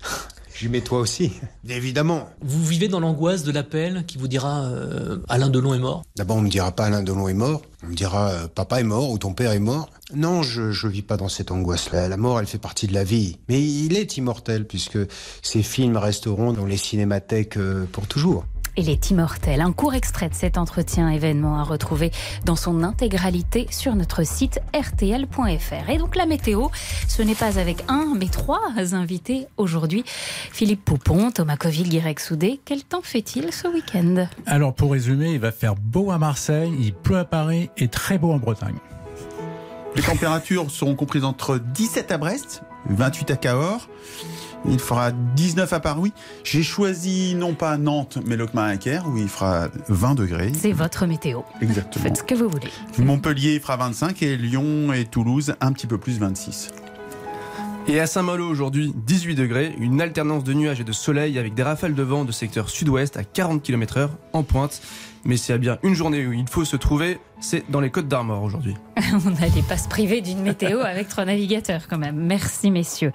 [0.62, 1.32] Je lui mais toi aussi,
[1.67, 2.30] évidemment.
[2.43, 6.04] Vous vivez dans l'angoisse de l'appel qui vous dira euh, Alain Delon est mort?
[6.15, 8.84] D'abord, on me dira pas Alain Delon est mort, on me dira euh, papa est
[8.84, 9.89] mort ou ton père est mort.
[10.13, 12.08] Non, je, je vis pas dans cette angoisse-là.
[12.08, 13.39] La mort, elle fait partie de la vie.
[13.50, 15.00] Mais il est immortel puisque
[15.41, 18.45] ses films resteront dans les cinémathèques euh, pour toujours.
[18.77, 19.60] Il est immortel.
[19.60, 22.12] Un court extrait de cet entretien événement à retrouver
[22.45, 25.89] dans son intégralité sur notre site rtl.fr.
[25.89, 26.67] Et donc la météo,
[27.07, 28.62] ce n'est pas avec un, mais trois
[28.93, 30.03] invités aujourd'hui.
[30.05, 32.62] Philippe Poupon, Thomas Coville, Guirec Soudé.
[32.63, 34.27] Quel temps fait-il ce week-end?
[34.45, 38.17] Alors pour résumer, il va faire beau à Marseille, il pleut à Paris et très
[38.17, 38.77] beau en Bretagne.
[39.95, 43.89] Les températures seront comprises entre 17 à Brest, 28 à Cahors.
[44.65, 46.13] Il fera 19 à Paris.
[46.43, 50.52] J'ai choisi non pas Nantes, mais Locmarin-Quer, où il fera 20 degrés.
[50.56, 51.41] C'est votre météo.
[51.62, 52.04] Exactement.
[52.04, 52.69] Faites ce que vous voulez.
[53.00, 56.69] Montpellier fera 25 et Lyon et Toulouse un petit peu plus 26.
[57.88, 61.63] Et à Saint-Malo aujourd'hui, 18 degrés, une alternance de nuages et de soleil avec des
[61.63, 64.82] rafales de vent de secteur sud-ouest à 40 km/h en pointe.
[65.23, 67.91] Mais s'il y a bien une journée où il faut se trouver, c'est dans les
[67.91, 68.75] Côtes d'Armor aujourd'hui.
[69.25, 72.15] On n'allait pas se priver d'une météo avec trois navigateurs quand même.
[72.15, 73.12] Merci messieurs.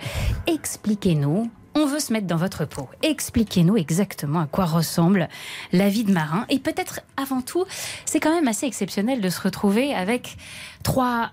[0.47, 2.89] Expliquez-nous, on veut se mettre dans votre peau.
[3.03, 5.29] Expliquez-nous exactement à quoi ressemble
[5.73, 6.47] la vie de marin.
[6.49, 7.65] Et peut-être avant tout,
[8.05, 10.37] c'est quand même assez exceptionnel de se retrouver avec
[10.83, 11.33] trois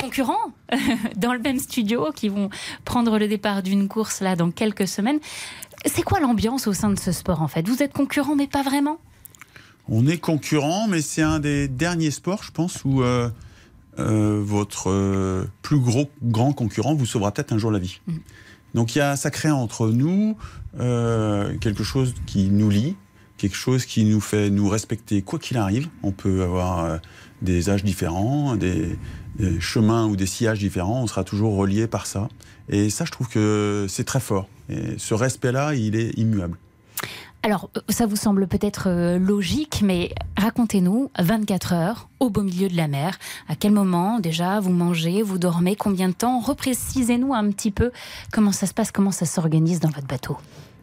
[0.00, 0.52] concurrents
[1.16, 2.48] dans le même studio qui vont
[2.84, 5.20] prendre le départ d'une course là dans quelques semaines.
[5.84, 7.68] C'est quoi l'ambiance au sein de ce sport en fait?
[7.68, 8.98] Vous êtes concurrents mais pas vraiment?
[9.94, 13.28] On est concurrents mais c'est un des derniers sports je pense où euh,
[13.98, 18.00] euh, votre euh, plus gros grand concurrent vous sauvera peut-être un jour la vie.
[18.06, 18.16] Mm.
[18.72, 20.34] Donc il y a, ça crée entre nous
[21.60, 22.96] quelque chose qui nous lie,
[23.36, 25.90] quelque chose qui nous fait nous respecter quoi qu'il arrive.
[26.02, 26.98] On peut avoir
[27.42, 28.96] des âges différents, des,
[29.36, 32.28] des chemins ou des sillages différents, on sera toujours relié par ça.
[32.70, 34.48] Et ça, je trouve que c'est très fort.
[34.70, 36.56] Et ce respect-là, il est immuable.
[37.44, 42.68] Alors, euh, ça vous semble peut-être euh, logique, mais racontez-nous, 24 heures, au beau milieu
[42.68, 46.38] de la mer, à quel moment déjà vous mangez, vous dormez, combien de temps?
[46.38, 47.90] Reprécisez-nous un petit peu
[48.32, 50.36] comment ça se passe, comment ça s'organise dans votre bateau.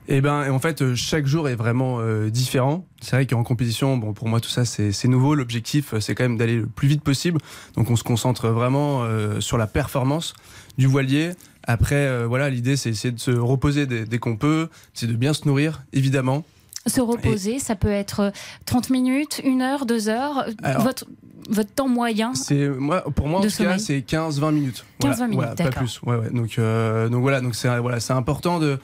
[0.09, 2.85] Eh ben, en fait, euh, chaque jour est vraiment différent.
[2.99, 5.35] C'est vrai qu'en compétition, bon, pour moi, tout ça, c'est nouveau.
[5.35, 7.39] L'objectif, c'est quand même d'aller le plus vite possible.
[7.75, 9.05] Donc, on se concentre vraiment
[9.39, 10.33] sur la performance
[10.77, 11.33] du voilier.
[11.69, 14.69] Après, voilà, l'idée, c'est de se reposer dès, qu'on peut.
[14.93, 16.43] C'est de bien se nourrir, évidemment.
[16.87, 18.31] Se reposer, ça peut être
[18.65, 20.45] 30 minutes, 1 heure, 2 heures.
[20.79, 21.05] votre,
[21.49, 25.19] votre temps moyen c'est moi pour moi en tout cas c'est 15 20 minutes 15
[25.19, 26.29] 20 minutes pas plus ouais, ouais.
[26.29, 28.77] donc donc voilà donc c'est voilà c'est important de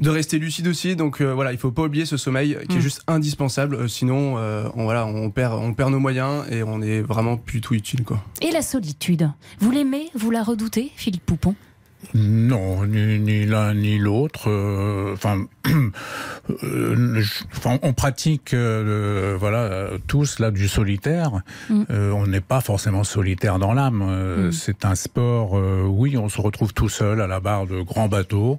[0.00, 0.96] de rester lucide aussi.
[0.96, 2.82] Donc euh, voilà, il faut pas oublier ce sommeil qui est mm.
[2.82, 3.76] juste indispensable.
[3.76, 7.36] Euh, sinon, euh, on, voilà, on perd, on perd nos moyens et on est vraiment
[7.36, 8.02] plus tout utile.
[8.04, 8.22] Quoi.
[8.40, 11.54] Et la solitude, vous l'aimez, vous la redoutez, Philippe Poupon?
[12.14, 14.48] Non, ni, l'un ni l'autre.
[15.14, 15.46] enfin,
[17.82, 21.42] on pratique, voilà, tous là du solitaire.
[21.68, 21.84] Mm.
[21.90, 24.48] on n'est pas forcément solitaire dans l'âme.
[24.48, 24.52] Mm.
[24.52, 25.52] C'est un sport.
[25.52, 28.58] oui, on se retrouve tout seul à la barre de grands bateaux.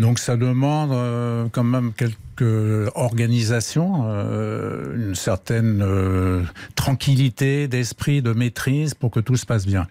[0.00, 6.42] Donc ça demande euh, quand même quelques organisations, euh, une certaine euh,
[6.74, 9.86] tranquillité d'esprit, de maîtrise pour que tout se passe bien.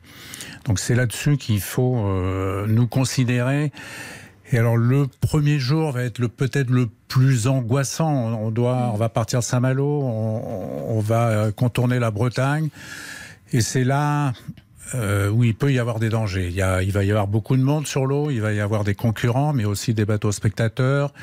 [0.65, 2.04] Donc c'est là-dessus qu'il faut
[2.67, 3.72] nous considérer.
[4.52, 8.12] Et alors le premier jour va être le peut-être le plus angoissant.
[8.12, 12.69] On doit, on va partir Saint-Malo, on va contourner la Bretagne,
[13.54, 14.34] et c'est là
[14.95, 16.47] euh, où il peut y avoir des dangers.
[16.47, 18.60] Il, y a, il va y avoir beaucoup de monde sur l'eau, il va y
[18.60, 21.13] avoir des concurrents, mais aussi des bateaux spectateurs.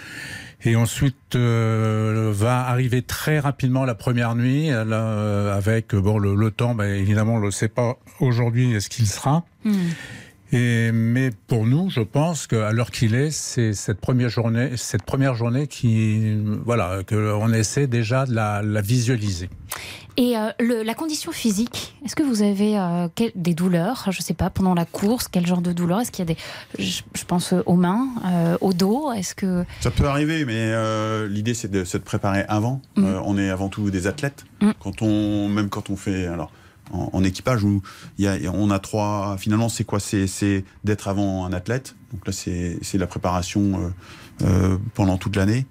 [0.64, 6.50] Et ensuite euh, va arriver très rapidement la première nuit, euh, avec bon le, le
[6.50, 9.44] temps, ben, évidemment on ne sait pas aujourd'hui est-ce qu'il sera.
[9.64, 9.74] Hmm.
[10.52, 15.02] Et, mais pour nous, je pense qu'à l'heure qu'il est, c'est cette première journée, cette
[15.02, 19.50] première journée qui, voilà, que on essaie déjà de la, la visualiser.
[20.18, 24.22] Et euh, le, la condition physique, est-ce que vous avez euh, des douleurs Je ne
[24.22, 26.00] sais pas, pendant la course, quel genre de douleur?
[26.00, 26.40] Est-ce qu'il y a des.
[26.79, 29.64] Je, pense aux mains, euh, au dos Est-ce que?
[29.81, 30.72] Ça peut arriver, mais
[31.29, 32.81] l'idée, c'est de se préparer avant.
[32.96, 33.05] Mm.
[33.24, 34.44] on est avant tout des athlètes.
[34.62, 34.70] Mm.
[34.81, 36.26] Quand on, même quand on fait.
[36.26, 36.50] Alors,
[36.92, 37.83] en, équipage où
[38.18, 39.37] y a, on a trois.
[39.38, 40.00] Finalement, c'est quoi?
[40.00, 41.94] C'est d'être avant un athlète.
[42.12, 43.92] Donc là, c'est la préparation
[44.94, 45.66] pendant toute l'année.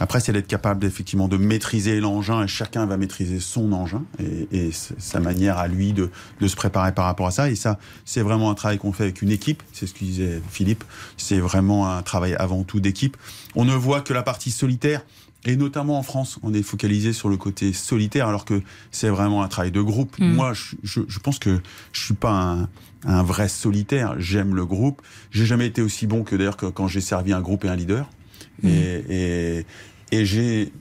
[0.00, 4.70] Après, c'est d'être capable effectivement de maîtriser l'engin et chacun va maîtriser son engin et,
[4.72, 7.48] sa manière à lui de, de, se préparer par rapport à ça.
[7.48, 9.62] Et ça, c'est vraiment un travail qu'on fait avec une équipe.
[9.72, 10.82] C'est ce que disait Philippe.
[11.16, 13.16] C'est vraiment un travail avant tout d'équipe.
[13.54, 15.02] On ne voit que la partie solitaire.
[15.46, 19.42] Et notamment en France, on est focalisé sur le côté solitaire, alors que c'est vraiment
[19.42, 20.18] un travail de groupe.
[20.18, 20.32] Mm.
[20.32, 21.60] Moi, je, je, je, pense que
[21.92, 22.68] je suis pas un,
[23.04, 24.14] un vrai solitaire.
[24.18, 25.02] J'aime le groupe.
[25.30, 27.76] J'ai jamais été aussi bon que d'ailleurs que quand j'ai servi un groupe et un
[27.76, 28.08] leader.
[28.62, 28.68] Mm.
[28.68, 29.66] Et,
[30.12, 30.72] et, j'ai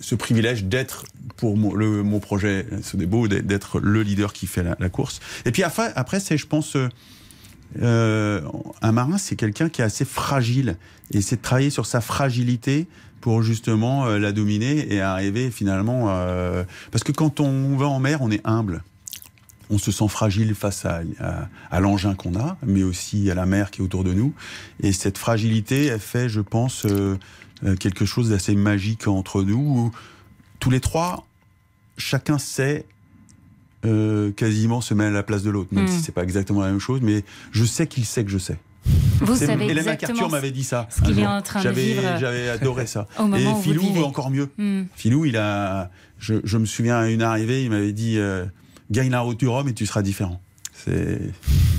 [0.00, 1.04] ce privilège d'être
[1.36, 5.20] pour mon, le, mon projet beau d'être le leader qui fait la, course.
[5.44, 6.88] Et puis après, après c'est, je pense, euh,
[7.82, 8.40] euh,
[8.82, 10.76] un marin, c'est quelqu'un qui est assez fragile.
[11.12, 12.86] Et c'est de travailler sur sa fragilité
[13.20, 16.06] pour justement euh, la dominer et arriver finalement...
[16.90, 18.82] parce que quand on va en mer, on est humble
[19.70, 21.02] on se sent fragile face à,
[21.70, 24.32] à, l'engin qu'on a, mais aussi à la mer qui est autour de nous.
[24.80, 27.18] Et cette fragilité, elle fait, je pense, euh,
[27.64, 29.92] euh, quelque chose d'assez magique entre nous, où
[30.60, 31.26] tous les trois,
[31.96, 32.84] chacun sait
[33.84, 35.88] euh, quasiment se mettre à la place de l'autre, même hmm.
[35.88, 38.58] si c'est pas exactement la même chose, mais je sais qu'il sait que je sais.
[39.20, 40.86] Vous savez Hélène MacArthur m'avait dit ça.
[40.90, 42.02] Ce qu'il est en train de vivre.
[42.20, 43.08] J'avais adoré ça.
[43.36, 44.48] Et Philou, encore mieux.
[44.58, 44.84] Hmm.
[44.94, 45.90] Philou, il a.
[46.20, 48.18] Je, je, me souviens à une arrivée, il m'avait dit
[48.90, 50.40] gagne la route du Rhum et tu seras différent.
[50.72, 51.20] C'est.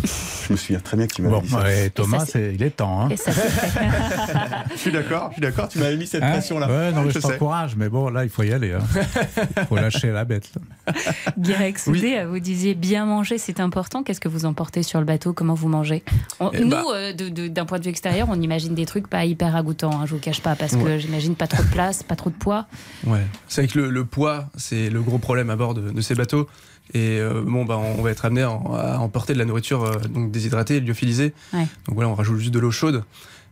[0.48, 1.60] Je me souviens très bien que tu m'avais bon, dit ça.
[1.60, 3.02] Ouais, Thomas, ça, il est temps.
[3.02, 3.10] Hein.
[3.18, 3.32] Ça,
[4.72, 5.68] je suis d'accord, je suis d'accord.
[5.68, 6.68] Tu m'avais mis cette hein pression-là.
[6.68, 7.28] Ouais, non, mais je, sais.
[7.28, 8.70] t'encourage, mais bon, là, il faut y aller.
[8.70, 9.66] Il hein.
[9.68, 10.50] faut lâcher la bête.
[11.38, 12.26] Guirec Soudé, oui.
[12.30, 14.04] vous disiez bien manger, c'est important.
[14.04, 15.34] Qu'est-ce que vous emportez sur le bateau?
[15.34, 16.02] Comment vous mangez?
[16.40, 16.84] On, eh Nous, bah...
[16.94, 17.12] euh,
[17.50, 20.22] d'un point de vue extérieur, on imagine des trucs pas hyper ragoûtants, hein, je vous
[20.22, 20.84] cache pas, parce ouais.
[20.84, 22.68] que j'imagine pas trop de place, pas trop de poids.
[23.06, 26.02] Ouais, c'est vrai que le, le poids, c'est le gros problème à bord de, de
[26.02, 26.48] ces bateaux.
[26.94, 30.00] Et euh, bon, bah, on va être amené à, à emporter de la nourriture euh,
[30.10, 31.34] donc déshydratée, lyophilisée.
[31.54, 31.68] Ouais.
[31.88, 33.04] Donc voilà, on rajoute juste de l'eau chaude.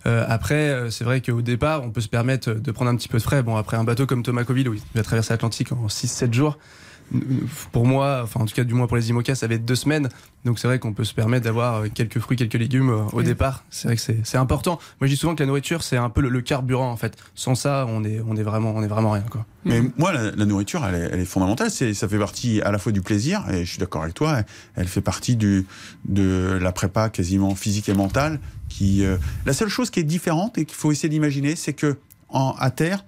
[0.07, 3.17] Euh, après, c'est vrai qu'au départ, on peut se permettre de prendre un petit peu
[3.17, 3.41] de frais.
[3.41, 6.59] Bon, après un bateau comme Thomas Coville, où il va traverser l'Atlantique en 6-7 jours,
[7.71, 9.75] pour moi, enfin en tout cas du moins pour les IMOCA, ça va être deux
[9.75, 10.09] semaines.
[10.43, 13.23] Donc c'est vrai qu'on peut se permettre d'avoir quelques fruits, quelques légumes au mmh.
[13.23, 13.63] départ.
[13.69, 14.79] C'est vrai que c'est important.
[14.99, 17.17] Moi je dis souvent que la nourriture c'est un peu le, le, carburant en fait.
[17.35, 19.25] Sans ça, on est, on est, vraiment, on est vraiment rien.
[19.29, 19.45] Quoi.
[19.65, 19.91] Mais mmh.
[19.97, 21.71] moi, la, la, nourriture, elle est, elle est fondamentale.
[21.71, 24.41] Ça fait partie à la fois du plaisir, et je suis d'accord avec toi,
[24.75, 25.65] elle fait partie du,
[26.05, 28.39] de la prépa quasiment physique et mentale.
[28.69, 31.97] Qui, euh, la seule chose qui est différente et qu'il faut essayer d'imaginer, c'est que
[32.29, 33.05] en, à terre,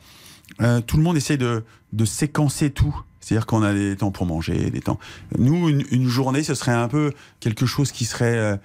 [0.61, 2.95] euh, tout le monde essaie de, de séquencer tout.
[3.27, 4.99] C'est-à-dire qu'on a des temps pour manger, des temps.
[5.37, 7.11] Nous, une, une, journée, ce serait un peu
[7.41, 8.55] quelque chose qui serait euh,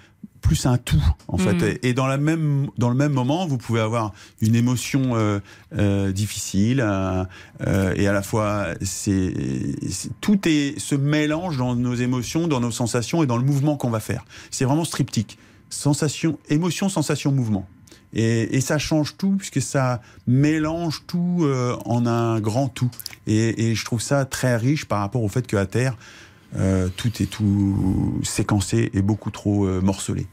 [0.40, 1.40] plus un tout, en mmh.
[1.40, 1.84] fait.
[1.84, 5.40] Et dans, la même, dans le même moment, vous pouvez avoir une émotion euh,
[5.76, 9.34] euh, difficile, euh, et à la fois, c'est
[10.20, 13.90] tout est se mélange dans nos émotions, dans nos sensations et dans le mouvement qu'on
[13.90, 14.24] va faire.
[14.52, 15.38] C'est vraiment striptique.
[15.70, 17.66] Sensation, émotion, sensation, mouvement.
[18.14, 22.90] Et, et, ça change tout puisque ça mélange tout euh, en un grand tout.
[23.26, 25.96] Et, et, je trouve ça très riche par rapport au fait qu'à terre,
[26.56, 30.26] euh, tout est tout séquencé et beaucoup trop euh, morcelé.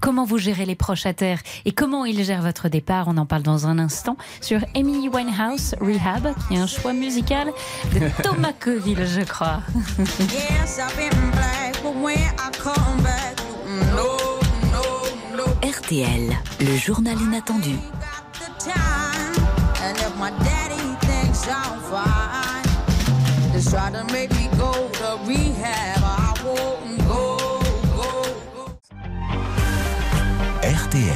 [0.00, 3.08] Comment vous gérez les proches à terre et comment ils gèrent votre départ?
[3.08, 7.48] On en parle dans un instant sur Emily Winehouse Rehab, qui est un choix musical
[7.94, 9.62] de Thomas Coville, je crois.
[15.86, 17.76] RTL, le journal inattendu.
[30.64, 31.06] RTL.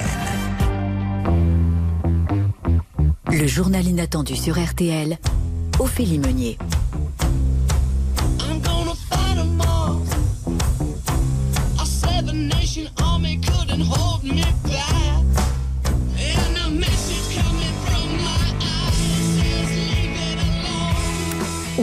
[3.32, 5.18] Le journal inattendu sur RTL,
[5.80, 6.58] Ophélie Meunier.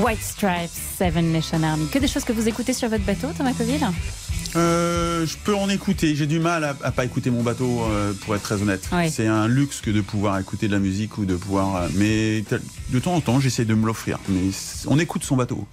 [0.08, 1.86] White Stripes, Seven Nation Army.
[1.88, 3.86] Que des choses que vous écoutez sur votre bateau, Thomas Coville?
[4.56, 6.16] Euh, je peux en écouter.
[6.16, 8.88] J'ai du mal à, à, pas écouter mon bateau, euh, pour être très honnête.
[8.94, 9.12] Oui.
[9.12, 11.76] C'est un luxe que de pouvoir écouter de la musique ou de pouvoir.
[11.76, 12.42] Euh, mais
[12.90, 14.18] de temps en temps, j'essaie de me l'offrir.
[14.30, 14.44] Mais
[14.88, 15.68] on écoute son bateau.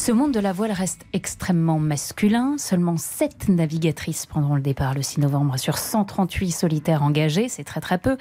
[0.00, 2.56] Ce monde de la voile reste extrêmement masculin.
[2.56, 7.50] Seulement 7 navigatrices prendront le départ le 6 novembre sur 138 solitaires engagés.
[7.50, 8.16] C'est très très peu.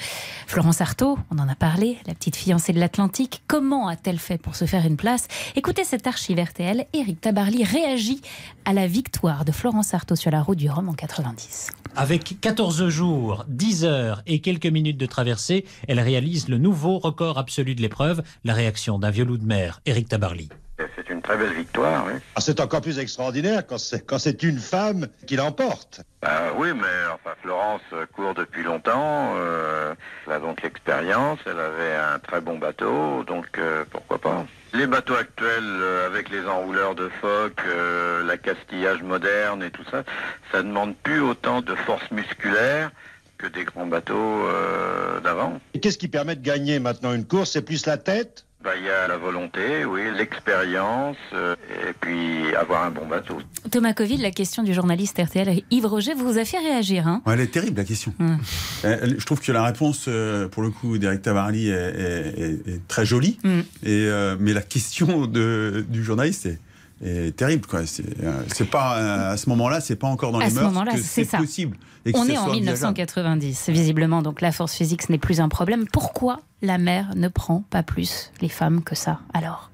[0.45, 3.43] Florence Artaud, on en a parlé, la petite fiancée de l'Atlantique.
[3.47, 5.29] Comment a-t-elle fait pour se faire une place?
[5.55, 6.85] Écoutez cette archive RTL.
[6.91, 8.19] Eric Tabarly réagit
[8.65, 11.69] à la victoire de Florence Artaud sur la route du Rhum en 90.
[11.95, 17.37] Avec 14 jours, 10 heures et quelques minutes de traversée, elle réalise le nouveau record
[17.37, 20.49] absolu de l'épreuve, la réaction d'un vieux loup de mer, Eric Tabarly.
[20.95, 22.13] C'est très belle victoire, oui.
[22.35, 26.01] Ah, c'est encore plus extraordinaire quand c'est, une femme qui l'emporte.
[26.25, 27.81] Euh, oui, mais enfin, Florence
[28.15, 29.35] court depuis longtemps.
[29.37, 29.93] Euh,
[30.25, 31.37] elle a donc l'expérience.
[31.45, 34.45] Elle avait un très bon bateau, donc euh, pourquoi pas.
[34.73, 40.03] Les bateaux actuels, euh, avec les enrouleurs de phoque, euh, l'accastillage moderne et tout ça,
[40.51, 42.91] ça demande plus autant de force musculaire
[43.37, 45.59] que des grands bateaux euh, d'avant.
[45.75, 47.51] Et qu'est-ce qui permet de gagner maintenant une course?
[47.51, 48.45] C'est plus la tête?
[48.63, 51.55] Bah, il y a la volonté, oui, l'expérience, euh,
[51.87, 53.37] et puis avoir un bon bateau.
[53.71, 57.07] Thomas Coville, la question du journaliste RTL Yves Roger vous a fait réagir.
[57.07, 58.13] Hein ouais, elle est terrible, la question.
[58.19, 58.37] Hum.
[58.83, 62.87] Je trouve que la réponse, euh, pour le coup, d'Eric Tavarly est, est, est, est,
[62.89, 63.63] très jolie, hum.
[63.83, 66.59] et, euh, mais la question de, du journaliste est
[67.03, 67.81] est terrible quoi.
[67.85, 71.77] C'est pas à ce moment-là c'est pas encore dans à les mœurs que c'est possible
[72.05, 74.21] et on est en 1990 visiblement.
[74.21, 75.85] Donc la force physique ce n'est plus un problème.
[75.91, 79.71] Pourquoi la mer ne prend pas plus les femmes que ça alors?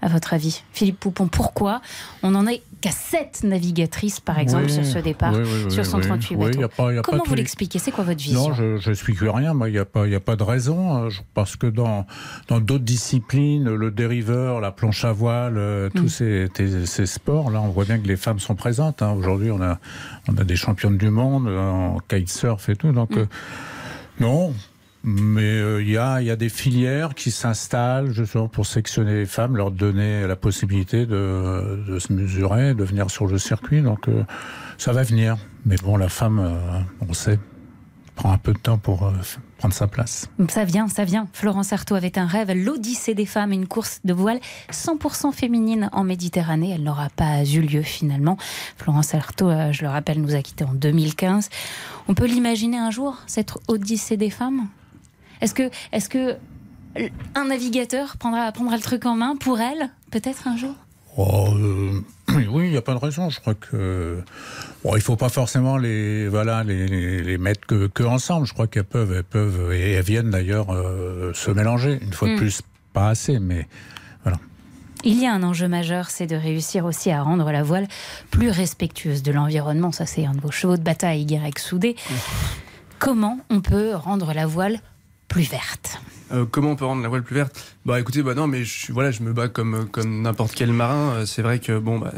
[0.00, 1.80] À votre avis Philippe Poupon pourquoi
[2.22, 5.86] on en est qu'à 7 navigatrices par exemple oui, sur ce départ oui, oui, sur
[5.86, 7.78] 138 bateaux y a pas, y a comment pas vous l'expliquez?
[7.78, 8.48] C'est quoi votre vision?
[8.48, 11.66] Non je n'explique rien il n'y a, pas, y a pas de raison parce que
[11.66, 12.06] dans
[12.48, 16.08] dans d'autres disciplines le dériveur la planche à voile euh, tous mm.
[16.08, 19.12] ces, ces, sports là on voit bien que les femmes sont présentes hein.
[19.12, 19.78] aujourd'hui on a,
[20.28, 23.18] on a des championnes du monde en kitesurf et tout donc mm.
[23.18, 23.26] euh,
[24.20, 24.52] non
[25.04, 29.72] Mais euh, il y, a, des filières qui s'installent justement pour sectionner les femmes, leur
[29.72, 33.82] donner la possibilité de, se mesurer, de venir sur le circuit.
[33.82, 34.22] Donc euh,
[34.78, 35.36] ça va venir.
[35.66, 37.40] Mais bon, la femme, euh, on sait,
[38.14, 39.12] prend un peu de temps pour
[39.58, 40.28] prendre sa place.
[40.48, 41.26] Ça vient, ça vient.
[41.32, 44.38] Florence Artaud avait un rêve, l'Odyssée des femmes, une course de voile
[44.70, 46.70] 100% féminine en Méditerranée.
[46.70, 48.36] Elle n'aura pas eu lieu finalement.
[48.76, 51.48] Florence Artaud, je le rappelle, nous a quittés en 2015.
[52.06, 54.68] On peut l'imaginer un jour, cette Odyssée des femmes?
[55.42, 56.36] Est-ce que, est que
[57.34, 60.74] un navigateur prendra, prendra le truc en main pour elle, peut-être un jour?
[61.16, 62.00] Oh, euh,
[62.50, 63.28] oui, il n'y a pas de raison.
[63.28, 64.22] Je crois que
[64.84, 68.46] bon, il faut pas forcément les voilà les, les mettre que, que, ensemble.
[68.46, 71.98] Je crois qu'elles peuvent, elles peuvent et elles viennent d'ailleurs euh, se mélanger.
[72.00, 72.32] Une fois mm.
[72.32, 72.62] de plus,
[72.92, 73.66] pas assez, mais
[74.22, 74.38] voilà.
[75.04, 77.88] Il y a un enjeu majeur, c'est de réussir aussi à rendre la voile
[78.30, 79.90] plus respectueuse de l'environnement.
[79.90, 81.96] Ça, c'est un de vos chevaux de bataille, Guérec Soudé.
[82.08, 82.14] Mm.
[83.00, 84.78] Comment on peut rendre la voile
[85.32, 85.98] plus verte
[86.32, 87.62] euh, comment on peut rendre la voile plus verte?
[87.84, 91.10] Bah écoutez, bah non, mais je, voilà, je me bats comme, comme n'importe quel marin.
[91.10, 92.10] Euh, c'est vrai que bon, bah,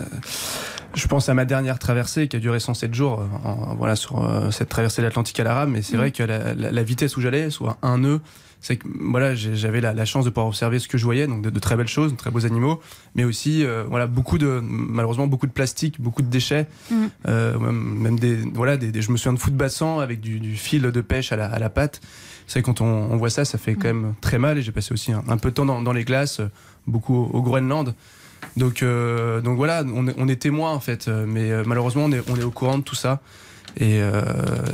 [0.94, 4.24] je pense à ma dernière traversée qui a duré 107 jours, euh, en, voilà, sur
[4.52, 5.72] cette traversée de l'Atlantique à la rame.
[5.72, 5.98] Mais c'est mmh.
[5.98, 8.20] vrai que la, la, la, vitesse où j'allais, soit un nœud,
[8.64, 11.42] c'est que voilà, j'avais la, la, chance de pouvoir observer ce que je voyais, donc
[11.42, 12.80] de, de très belles choses, de très beaux animaux,
[13.14, 16.94] mais aussi euh, voilà beaucoup de malheureusement beaucoup de plastique, beaucoup de déchets, mmh.
[17.28, 20.56] euh, même des voilà, des, des, je me souviens de foot bassin avec du, du,
[20.56, 22.00] fil de pêche à la, à la patte
[22.46, 24.58] c'est quand on, on, voit ça, ça fait quand même très mal.
[24.58, 26.40] Et j'ai passé aussi un, un, peu de temps dans, dans les glaces,
[26.86, 27.94] beaucoup au, au Groenland.
[28.56, 32.12] Donc, euh, donc voilà, on est, on est témoin en fait, mais euh, malheureusement on
[32.12, 33.20] est, on est au courant de tout ça
[33.76, 34.22] et, euh,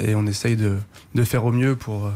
[0.04, 0.76] et on essaye de,
[1.14, 2.10] de, faire au mieux pour euh,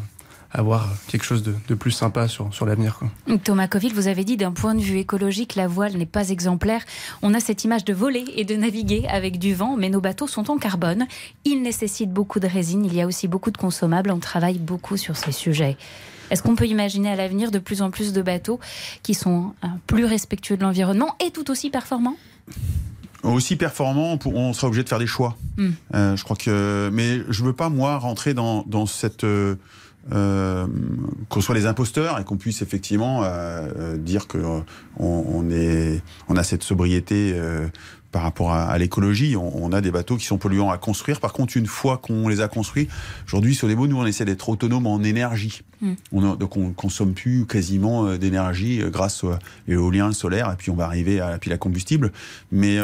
[0.55, 3.01] avoir quelque chose de, de plus sympa sur, sur l'avenir.
[3.43, 6.83] Thomas Coville, vous avez dit d'un point de vue écologique, la voile n'est pas exemplaire.
[7.23, 10.29] On a cette image de voler et de naviguer avec du vent, mais nos bateaux
[10.29, 11.07] sont en carbone.
[11.45, 14.13] Ils nécessitent beaucoup de résine, il y a aussi beaucoup de consommables.
[14.13, 15.77] On travaille beaucoup sur ces sujets.
[16.31, 18.61] Est-ce qu'on peut imaginer à l'avenir de plus en plus de bateaux
[19.03, 19.55] qui sont
[19.87, 22.17] plus respectueux de l'environnement et tout aussi performants?
[23.25, 25.37] Aussi performant, on sera obligé de faire des choix.
[25.57, 25.69] Mm.
[25.95, 29.57] Euh, je crois que, mais je veux pas moi rentrer dans, dans cette euh,
[30.13, 30.67] euh,
[31.29, 34.65] qu'on soit les imposteurs et qu'on puisse effectivement euh, dire que on,
[34.99, 37.67] on, est, on a cette sobriété euh,
[38.13, 39.37] par rapport à, à l'écologie.
[39.37, 41.21] On, on, a des bateaux qui sont polluants à construire.
[41.21, 42.89] Par contre, une fois qu'on les a construits,
[43.27, 45.63] aujourd'hui sur les mots, nous on essaie d'être autonome en énergie.
[45.81, 45.93] Mm.
[46.13, 50.53] On a, donc on consomme plus quasiment euh, d'énergie euh, grâce à l'éolien, le solaire,
[50.53, 52.13] et puis on va arriver à la pile à combustible.
[52.53, 52.79] Mais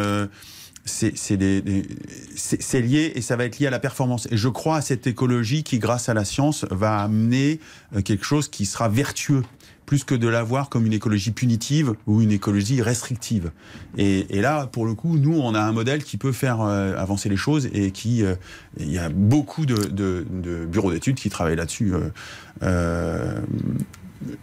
[0.91, 4.29] c'est lié et ça va être lié à la performance.
[4.31, 7.61] Et je crois à cette écologie qui, grâce à la science, va amener
[7.95, 9.43] euh, quelque chose qui sera vertueux
[9.87, 13.51] plus que de l'avoir comme une écologie punitive ou une écologie restrictive.
[13.99, 17.29] Et, là, pour le coup, nous, on a un modèle qui peut faire euh, avancer
[17.29, 18.37] les choses et qui, euh,
[18.79, 20.25] il y a beaucoup de,
[20.67, 21.93] bureaux d'études qui travaillent là-dessus.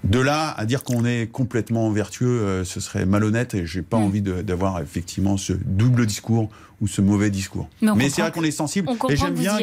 [0.04, 4.00] De là à dire qu'on est complètement vertueux, euh, ce serait malhonnête et j'ai pas
[4.00, 4.04] mmh.
[4.04, 6.50] envie d'avoir effectivement ce double discours
[6.82, 7.70] ou ce mauvais discours.
[7.82, 9.58] Mais, Mais c'est vrai qu'on est sensible et j'aime bien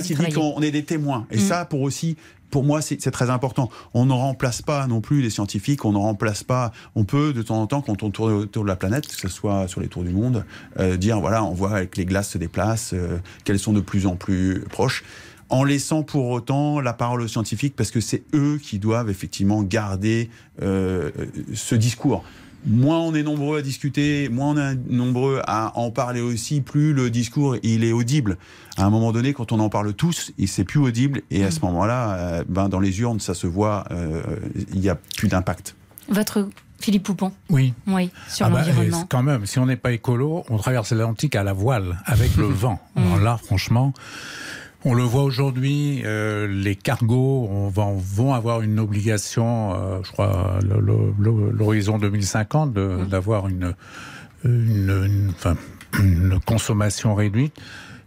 [0.00, 1.26] qui dit qu'on est des témoins.
[1.30, 1.40] Et mmh.
[1.40, 2.16] ça, pour aussi,
[2.50, 3.68] pour moi, c'est très important.
[3.94, 6.72] On ne remplace pas non plus les scientifiques, on ne remplace pas.
[6.94, 9.28] On peut de temps en temps, quand on tourne autour de la planète, que ce
[9.28, 10.44] soit sur les tours du monde,
[10.78, 14.06] euh, dire voilà, on voit que les glaces se déplacent, euh, qu'elles sont de plus
[14.06, 15.04] en plus proches
[15.50, 19.62] en laissant pour autant la parole aux scientifiques, parce que c'est eux qui doivent effectivement
[19.62, 20.30] garder
[20.62, 21.10] euh,
[21.54, 22.24] ce discours.
[22.66, 26.92] Moins on est nombreux à discuter, moins on est nombreux à en parler aussi, plus
[26.92, 28.36] le discours il est audible.
[28.76, 31.50] À un moment donné, quand on en parle tous, il c'est plus audible, et à
[31.50, 34.22] ce moment-là, euh, ben dans les urnes, ça se voit, euh,
[34.74, 35.76] il n'y a plus d'impact.
[36.08, 36.48] Votre
[36.80, 37.32] Philippe Poupon?
[37.48, 37.74] Oui.
[37.86, 39.00] Oui, sur ah l'environnement.
[39.00, 42.36] Bah, quand même, si on n'est pas écolo, on traverse l'Atlantique à la voile, avec
[42.36, 42.80] le vent.
[42.96, 43.92] Alors là, franchement,
[44.84, 50.12] on le voit aujourd'hui, euh, les cargos on va, vont avoir une obligation, euh, je
[50.12, 53.74] crois, l'horizon 2050, d'avoir une,
[54.44, 55.56] une, une, enfin,
[55.98, 57.56] une consommation réduite.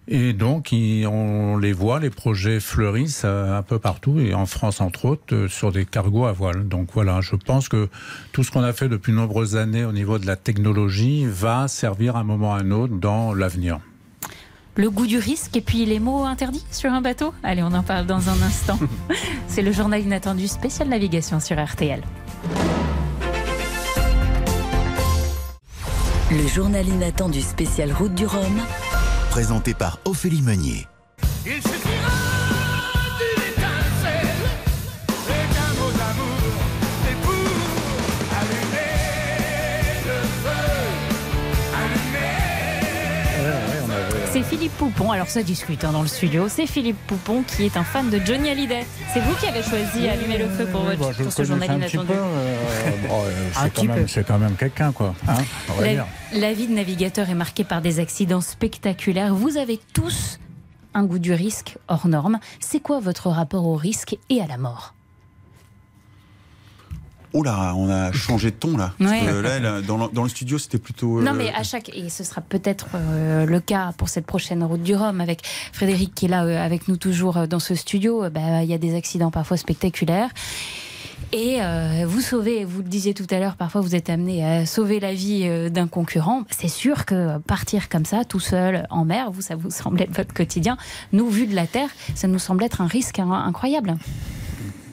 [0.07, 5.05] Et donc, on les voit, les projets fleurissent un peu partout, et en France, entre
[5.05, 6.67] autres, euh, sur des cargos à voile.
[6.67, 7.87] Donc voilà, je pense que
[8.31, 11.67] tout ce qu'on a fait depuis de nombreuses années au niveau de la technologie va
[11.67, 13.79] servir à un moment ou à un autre dans l'avenir
[14.75, 17.83] le goût du risque et puis les mots interdits sur un bateau Allez, on en
[17.83, 18.79] parle dans un instant.
[19.47, 22.01] C'est le journal inattendu spécial navigation sur RTL.
[26.31, 28.61] Le journal inattendu spécial Route du Rhum,
[29.29, 30.87] présenté par Ophélie Meunier.
[44.31, 45.11] C'est Philippe Poupon.
[45.11, 46.47] Alors ça discute hein, dans le studio.
[46.47, 48.85] C'est Philippe Poupon qui est un fan de Johnny Hallyday.
[49.13, 52.11] C'est vous qui avez choisi Allumer le feu pour, votre, Bah, pour ce journal inattendu.
[52.11, 53.73] euh, bon, euh, c'est
[54.25, 55.13] quand, même- quand quelqu'un, quoi.
[55.27, 55.33] Hein,
[55.69, 56.05] on va La, dire.
[56.33, 59.35] la vie de navigateur est marquée par des accidents spectaculaires.
[59.35, 60.39] Vous avez tous
[60.93, 62.39] un goût du risque hors norme.
[62.61, 64.93] C'est quoi votre rapport au risque et à la mort?
[67.33, 68.93] Oh là, on a changé de ton là.
[68.99, 69.21] Parce Ouais.
[69.25, 71.21] que là, là, dans, le, dans le studio, c'était plutôt.
[71.21, 74.63] Non, euh, mais à chaque et ce sera peut-être euh, le cas pour cette prochaine
[74.63, 77.73] route du Rhum avec Frédéric qui est là euh, avec nous toujours euh, dans ce
[77.75, 78.25] studio.
[78.25, 80.29] euh, bah, Il y a des accidents parfois spectaculaires.
[81.33, 84.65] Et euh, vous sauvez, vous le disiez tout à l'heure, parfois vous êtes amené à
[84.65, 86.41] sauver la vie euh, d'un concurrent.
[86.49, 90.13] C'est sûr que partir comme ça, tout seul, en mer, vous, ça vous semble être
[90.13, 90.75] votre quotidien.
[91.13, 93.95] Nous, vu de la Terre, ça nous semble être un risque hein, incroyable.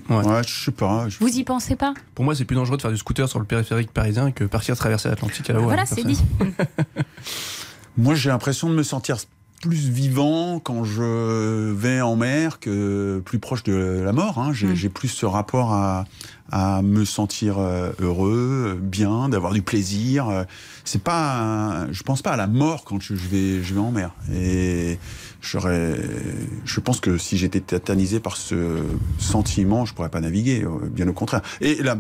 [0.09, 1.09] Ouais, je sais pas.
[1.09, 3.39] je- Vous y pensez pas Pour moi, c'est plus dangereux de faire du scooter sur
[3.39, 5.69] le périphérique parisien que partir traverser l'Atlantique à la voile.
[5.77, 6.21] Voilà, c'est dit.
[7.97, 9.17] Moi, j'ai l'impression de me sentir
[9.61, 14.39] plus vivant quand je vais en mer que plus proche de la mort.
[14.39, 14.53] hein.
[14.53, 14.75] J'ai Mm.
[14.77, 16.05] j'ai plus ce rapport à,
[16.53, 20.29] à me sentir euh, heureux, bien, d'avoir du plaisir.
[20.29, 20.45] Euh,
[20.85, 23.91] C'est pas, un- je pense pas à la mort quand je, vais, je vais en
[23.91, 24.13] mer.
[24.33, 24.99] Et
[25.41, 28.83] je pense que si j'étais tétanisé par ce
[29.19, 30.63] sentiment, je pourrais pas naviguer.
[30.65, 31.43] euh, Bien au contraire.
[31.61, 31.99] Et la,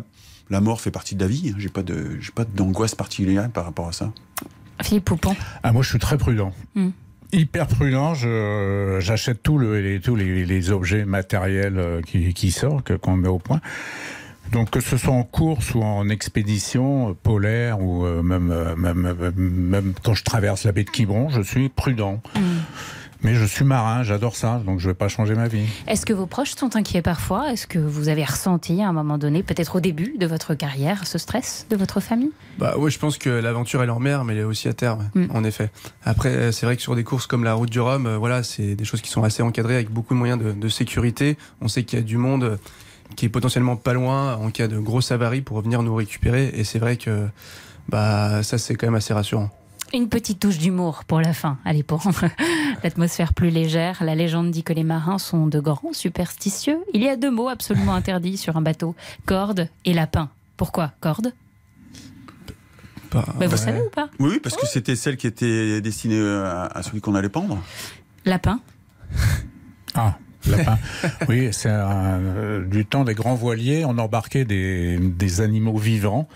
[0.51, 1.51] la mort fait partie de la vie.
[1.53, 1.57] hein.
[1.59, 4.13] J'ai pas de, j'ai pas d'angoisse particulière par rapport à ça.
[4.83, 5.35] Philippe Poupon.
[5.63, 6.53] Ah, moi, je suis très prudent.
[6.75, 6.91] Hmm.
[7.33, 12.51] Hyper prudent, je- j'achète tous le, les, tous les, les objets matériels euh, qui, qui
[12.51, 13.61] sortent, que- qu'on met au point.
[14.53, 19.93] Donc que ce soit en course ou en expédition euh, polaire ou même, même, même
[20.03, 22.23] quand je traverse la baie de Quiberon, je suis prudent.
[23.23, 25.67] Mais je suis marin, j'adore ça, donc je vais pas changer ma vie.
[25.89, 27.53] Est-ce que vos proches sont inquiets parfois?
[27.53, 31.05] Est-ce que vous avez ressenti à un moment donné, peut-être au début de votre carrière,
[31.07, 32.31] ce stress de votre famille?
[32.59, 34.99] Bah ouais, je pense que l'aventure est en mer, mais elle est aussi à terre,
[34.99, 35.27] ouais, Mm.
[35.35, 35.71] en effet.
[36.05, 38.45] Après, euh, c'est vrai que sur des courses comme la route du Rhum, euh, voilà,
[38.45, 41.37] c'est des choses qui sont assez encadrées avec beaucoup de moyens de, de sécurité.
[41.61, 42.57] On sait qu'il y a du monde euh,
[43.17, 46.63] qui est potentiellement pas loin en cas de grosse avarie pour venir nous récupérer, et
[46.63, 47.27] c'est vrai que
[47.89, 49.51] bah ça c'est quand même assez rassurant.
[49.95, 52.25] Une petite touche d'humour pour la fin, allez, pour rendre
[52.85, 54.03] l'atmosphère plus légère.
[54.05, 56.79] La légende dit que les marins sont de grands superstitieux.
[56.93, 60.29] Il y a deux mots absolument interdits sur un bateau corde et lapin.
[60.59, 61.33] Pourquoi corde?
[63.11, 64.11] Bah, Bah, Vous savez ou pas?
[64.19, 67.59] Oui, parce que c'était celle qui était destinée à, à celui qu'on allait pendre.
[68.27, 68.61] Lapin
[69.95, 70.79] Ah, lapin.
[71.31, 76.29] oui, c'est euh, du temps des grands voiliers, on embarquait des, des animaux vivants.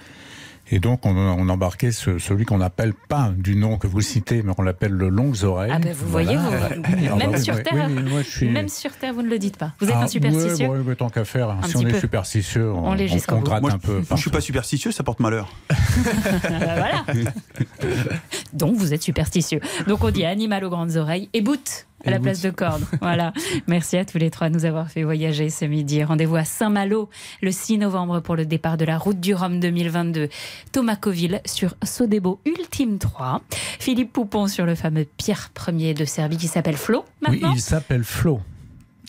[0.75, 4.43] Et donc, on, on embarquait ce- celui qu'on n'appelle pas du nom que vous citez,
[4.43, 5.71] mais on l'appelle le longues oreilles.
[5.75, 8.23] Ah ben vous voyez, vous, Ah même bah oui, sur oui, Terre, oui, oui, moi,
[8.23, 9.73] je suis- même sur Terre, vous ne le dites pas.
[9.81, 12.01] Vous êtes Ah, un superstitieux ouais, ouais, mais tant qu'à faire, Un si on est
[12.01, 14.01] superstitieux, on, On on- gratte Moi, un peu.
[14.11, 15.55] je suis pas superstitieux, ça porte malheur.
[16.49, 17.05] voilà.
[18.55, 19.61] Donc vous êtes superstitieux.
[19.89, 22.83] Donc on dit animal aux grandes oreilles et bout à la place de corde.
[23.01, 23.33] Voilà.
[23.67, 26.03] Merci à tous les trois de nous avoir fait voyager ce midi.
[26.05, 27.09] Rendez-vous à Saint-Malo
[27.43, 30.29] le 6 novembre pour le départ de la route du Rhum 2022.
[30.73, 33.43] Thomas Coville sur Sodebo Ultime 3.
[33.79, 37.53] Philippe Poupon sur le fameux Pierre Ier de Serbie qui s'appelle Flo Oui, maintenant.
[37.55, 38.41] il s'appelle Flo.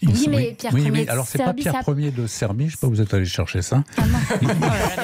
[0.01, 2.11] Il Oui, mais Pierre oui, Ier mais de alors c'est pas Serbie, Pierre ça- Ier
[2.11, 3.83] de Serbie, je sais pas où vous êtes allé chercher ça.
[3.97, 4.49] Oh là,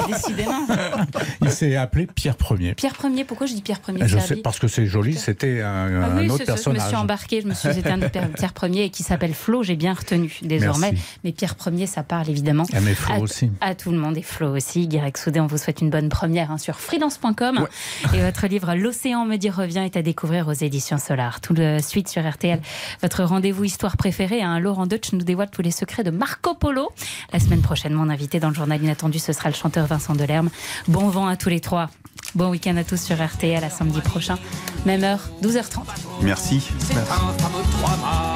[0.08, 0.62] mais décidément.
[1.42, 2.74] Il s'est appelé Pierre Ier.
[2.76, 5.62] Pierre Ier, pourquoi je dis Pierre Ier de Je sais parce que c'est joli, c'était
[5.62, 6.88] un, Ah un autre ça, je me personnage.
[6.88, 9.76] suis embarquée, je me suis dit c'était un Pierre Pierre Ier qui s'appelle Flo, j'ai
[9.76, 10.92] bien retenu désormais.
[10.92, 11.08] Merci.
[11.24, 13.52] Mais Pierre Ier, ça parle évidemment Ah, mais Flo à, aussi.
[13.62, 14.88] à tout le monde et Flo aussi.
[14.88, 17.68] Guirec Soudé, on vous souhaite une bonne première hein, sur freelance.com.
[18.14, 21.42] Et votre livre L'océan me dit revient est à découvrir aux éditions Solar.
[21.42, 22.60] Tout le suite sur RTL.
[23.02, 26.90] Votre rendez-vous histoire préférée, hein, Laurent Deutsch nous dévoile tous les secrets de Marco Polo.
[27.34, 30.50] La semaine prochaine, mon invité dans le journal inattendu, ce sera le chanteur Vincent Delerme.
[30.88, 31.90] Bon vent à tous les trois.
[32.36, 34.38] Bon week-end à tous sur RTL à samedi prochain.
[34.86, 35.80] Même heure, 12h30.
[36.22, 36.62] Merci.
[36.80, 38.34] C'est un fameux trois-mâts,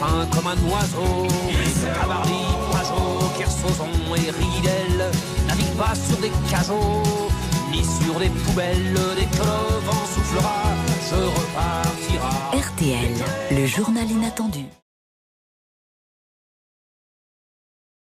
[0.00, 1.28] fin comme un oiseau.
[2.00, 2.32] Cavardi,
[2.72, 5.10] Pajot, Kersozon et Ridel
[5.46, 7.02] naviguent pas sur des cajots,
[7.70, 8.94] ni sur des poubelles.
[9.16, 10.62] Dès que le vent soufflera,
[11.08, 12.50] je repartira.
[12.52, 14.64] RTL, le journal inattendu.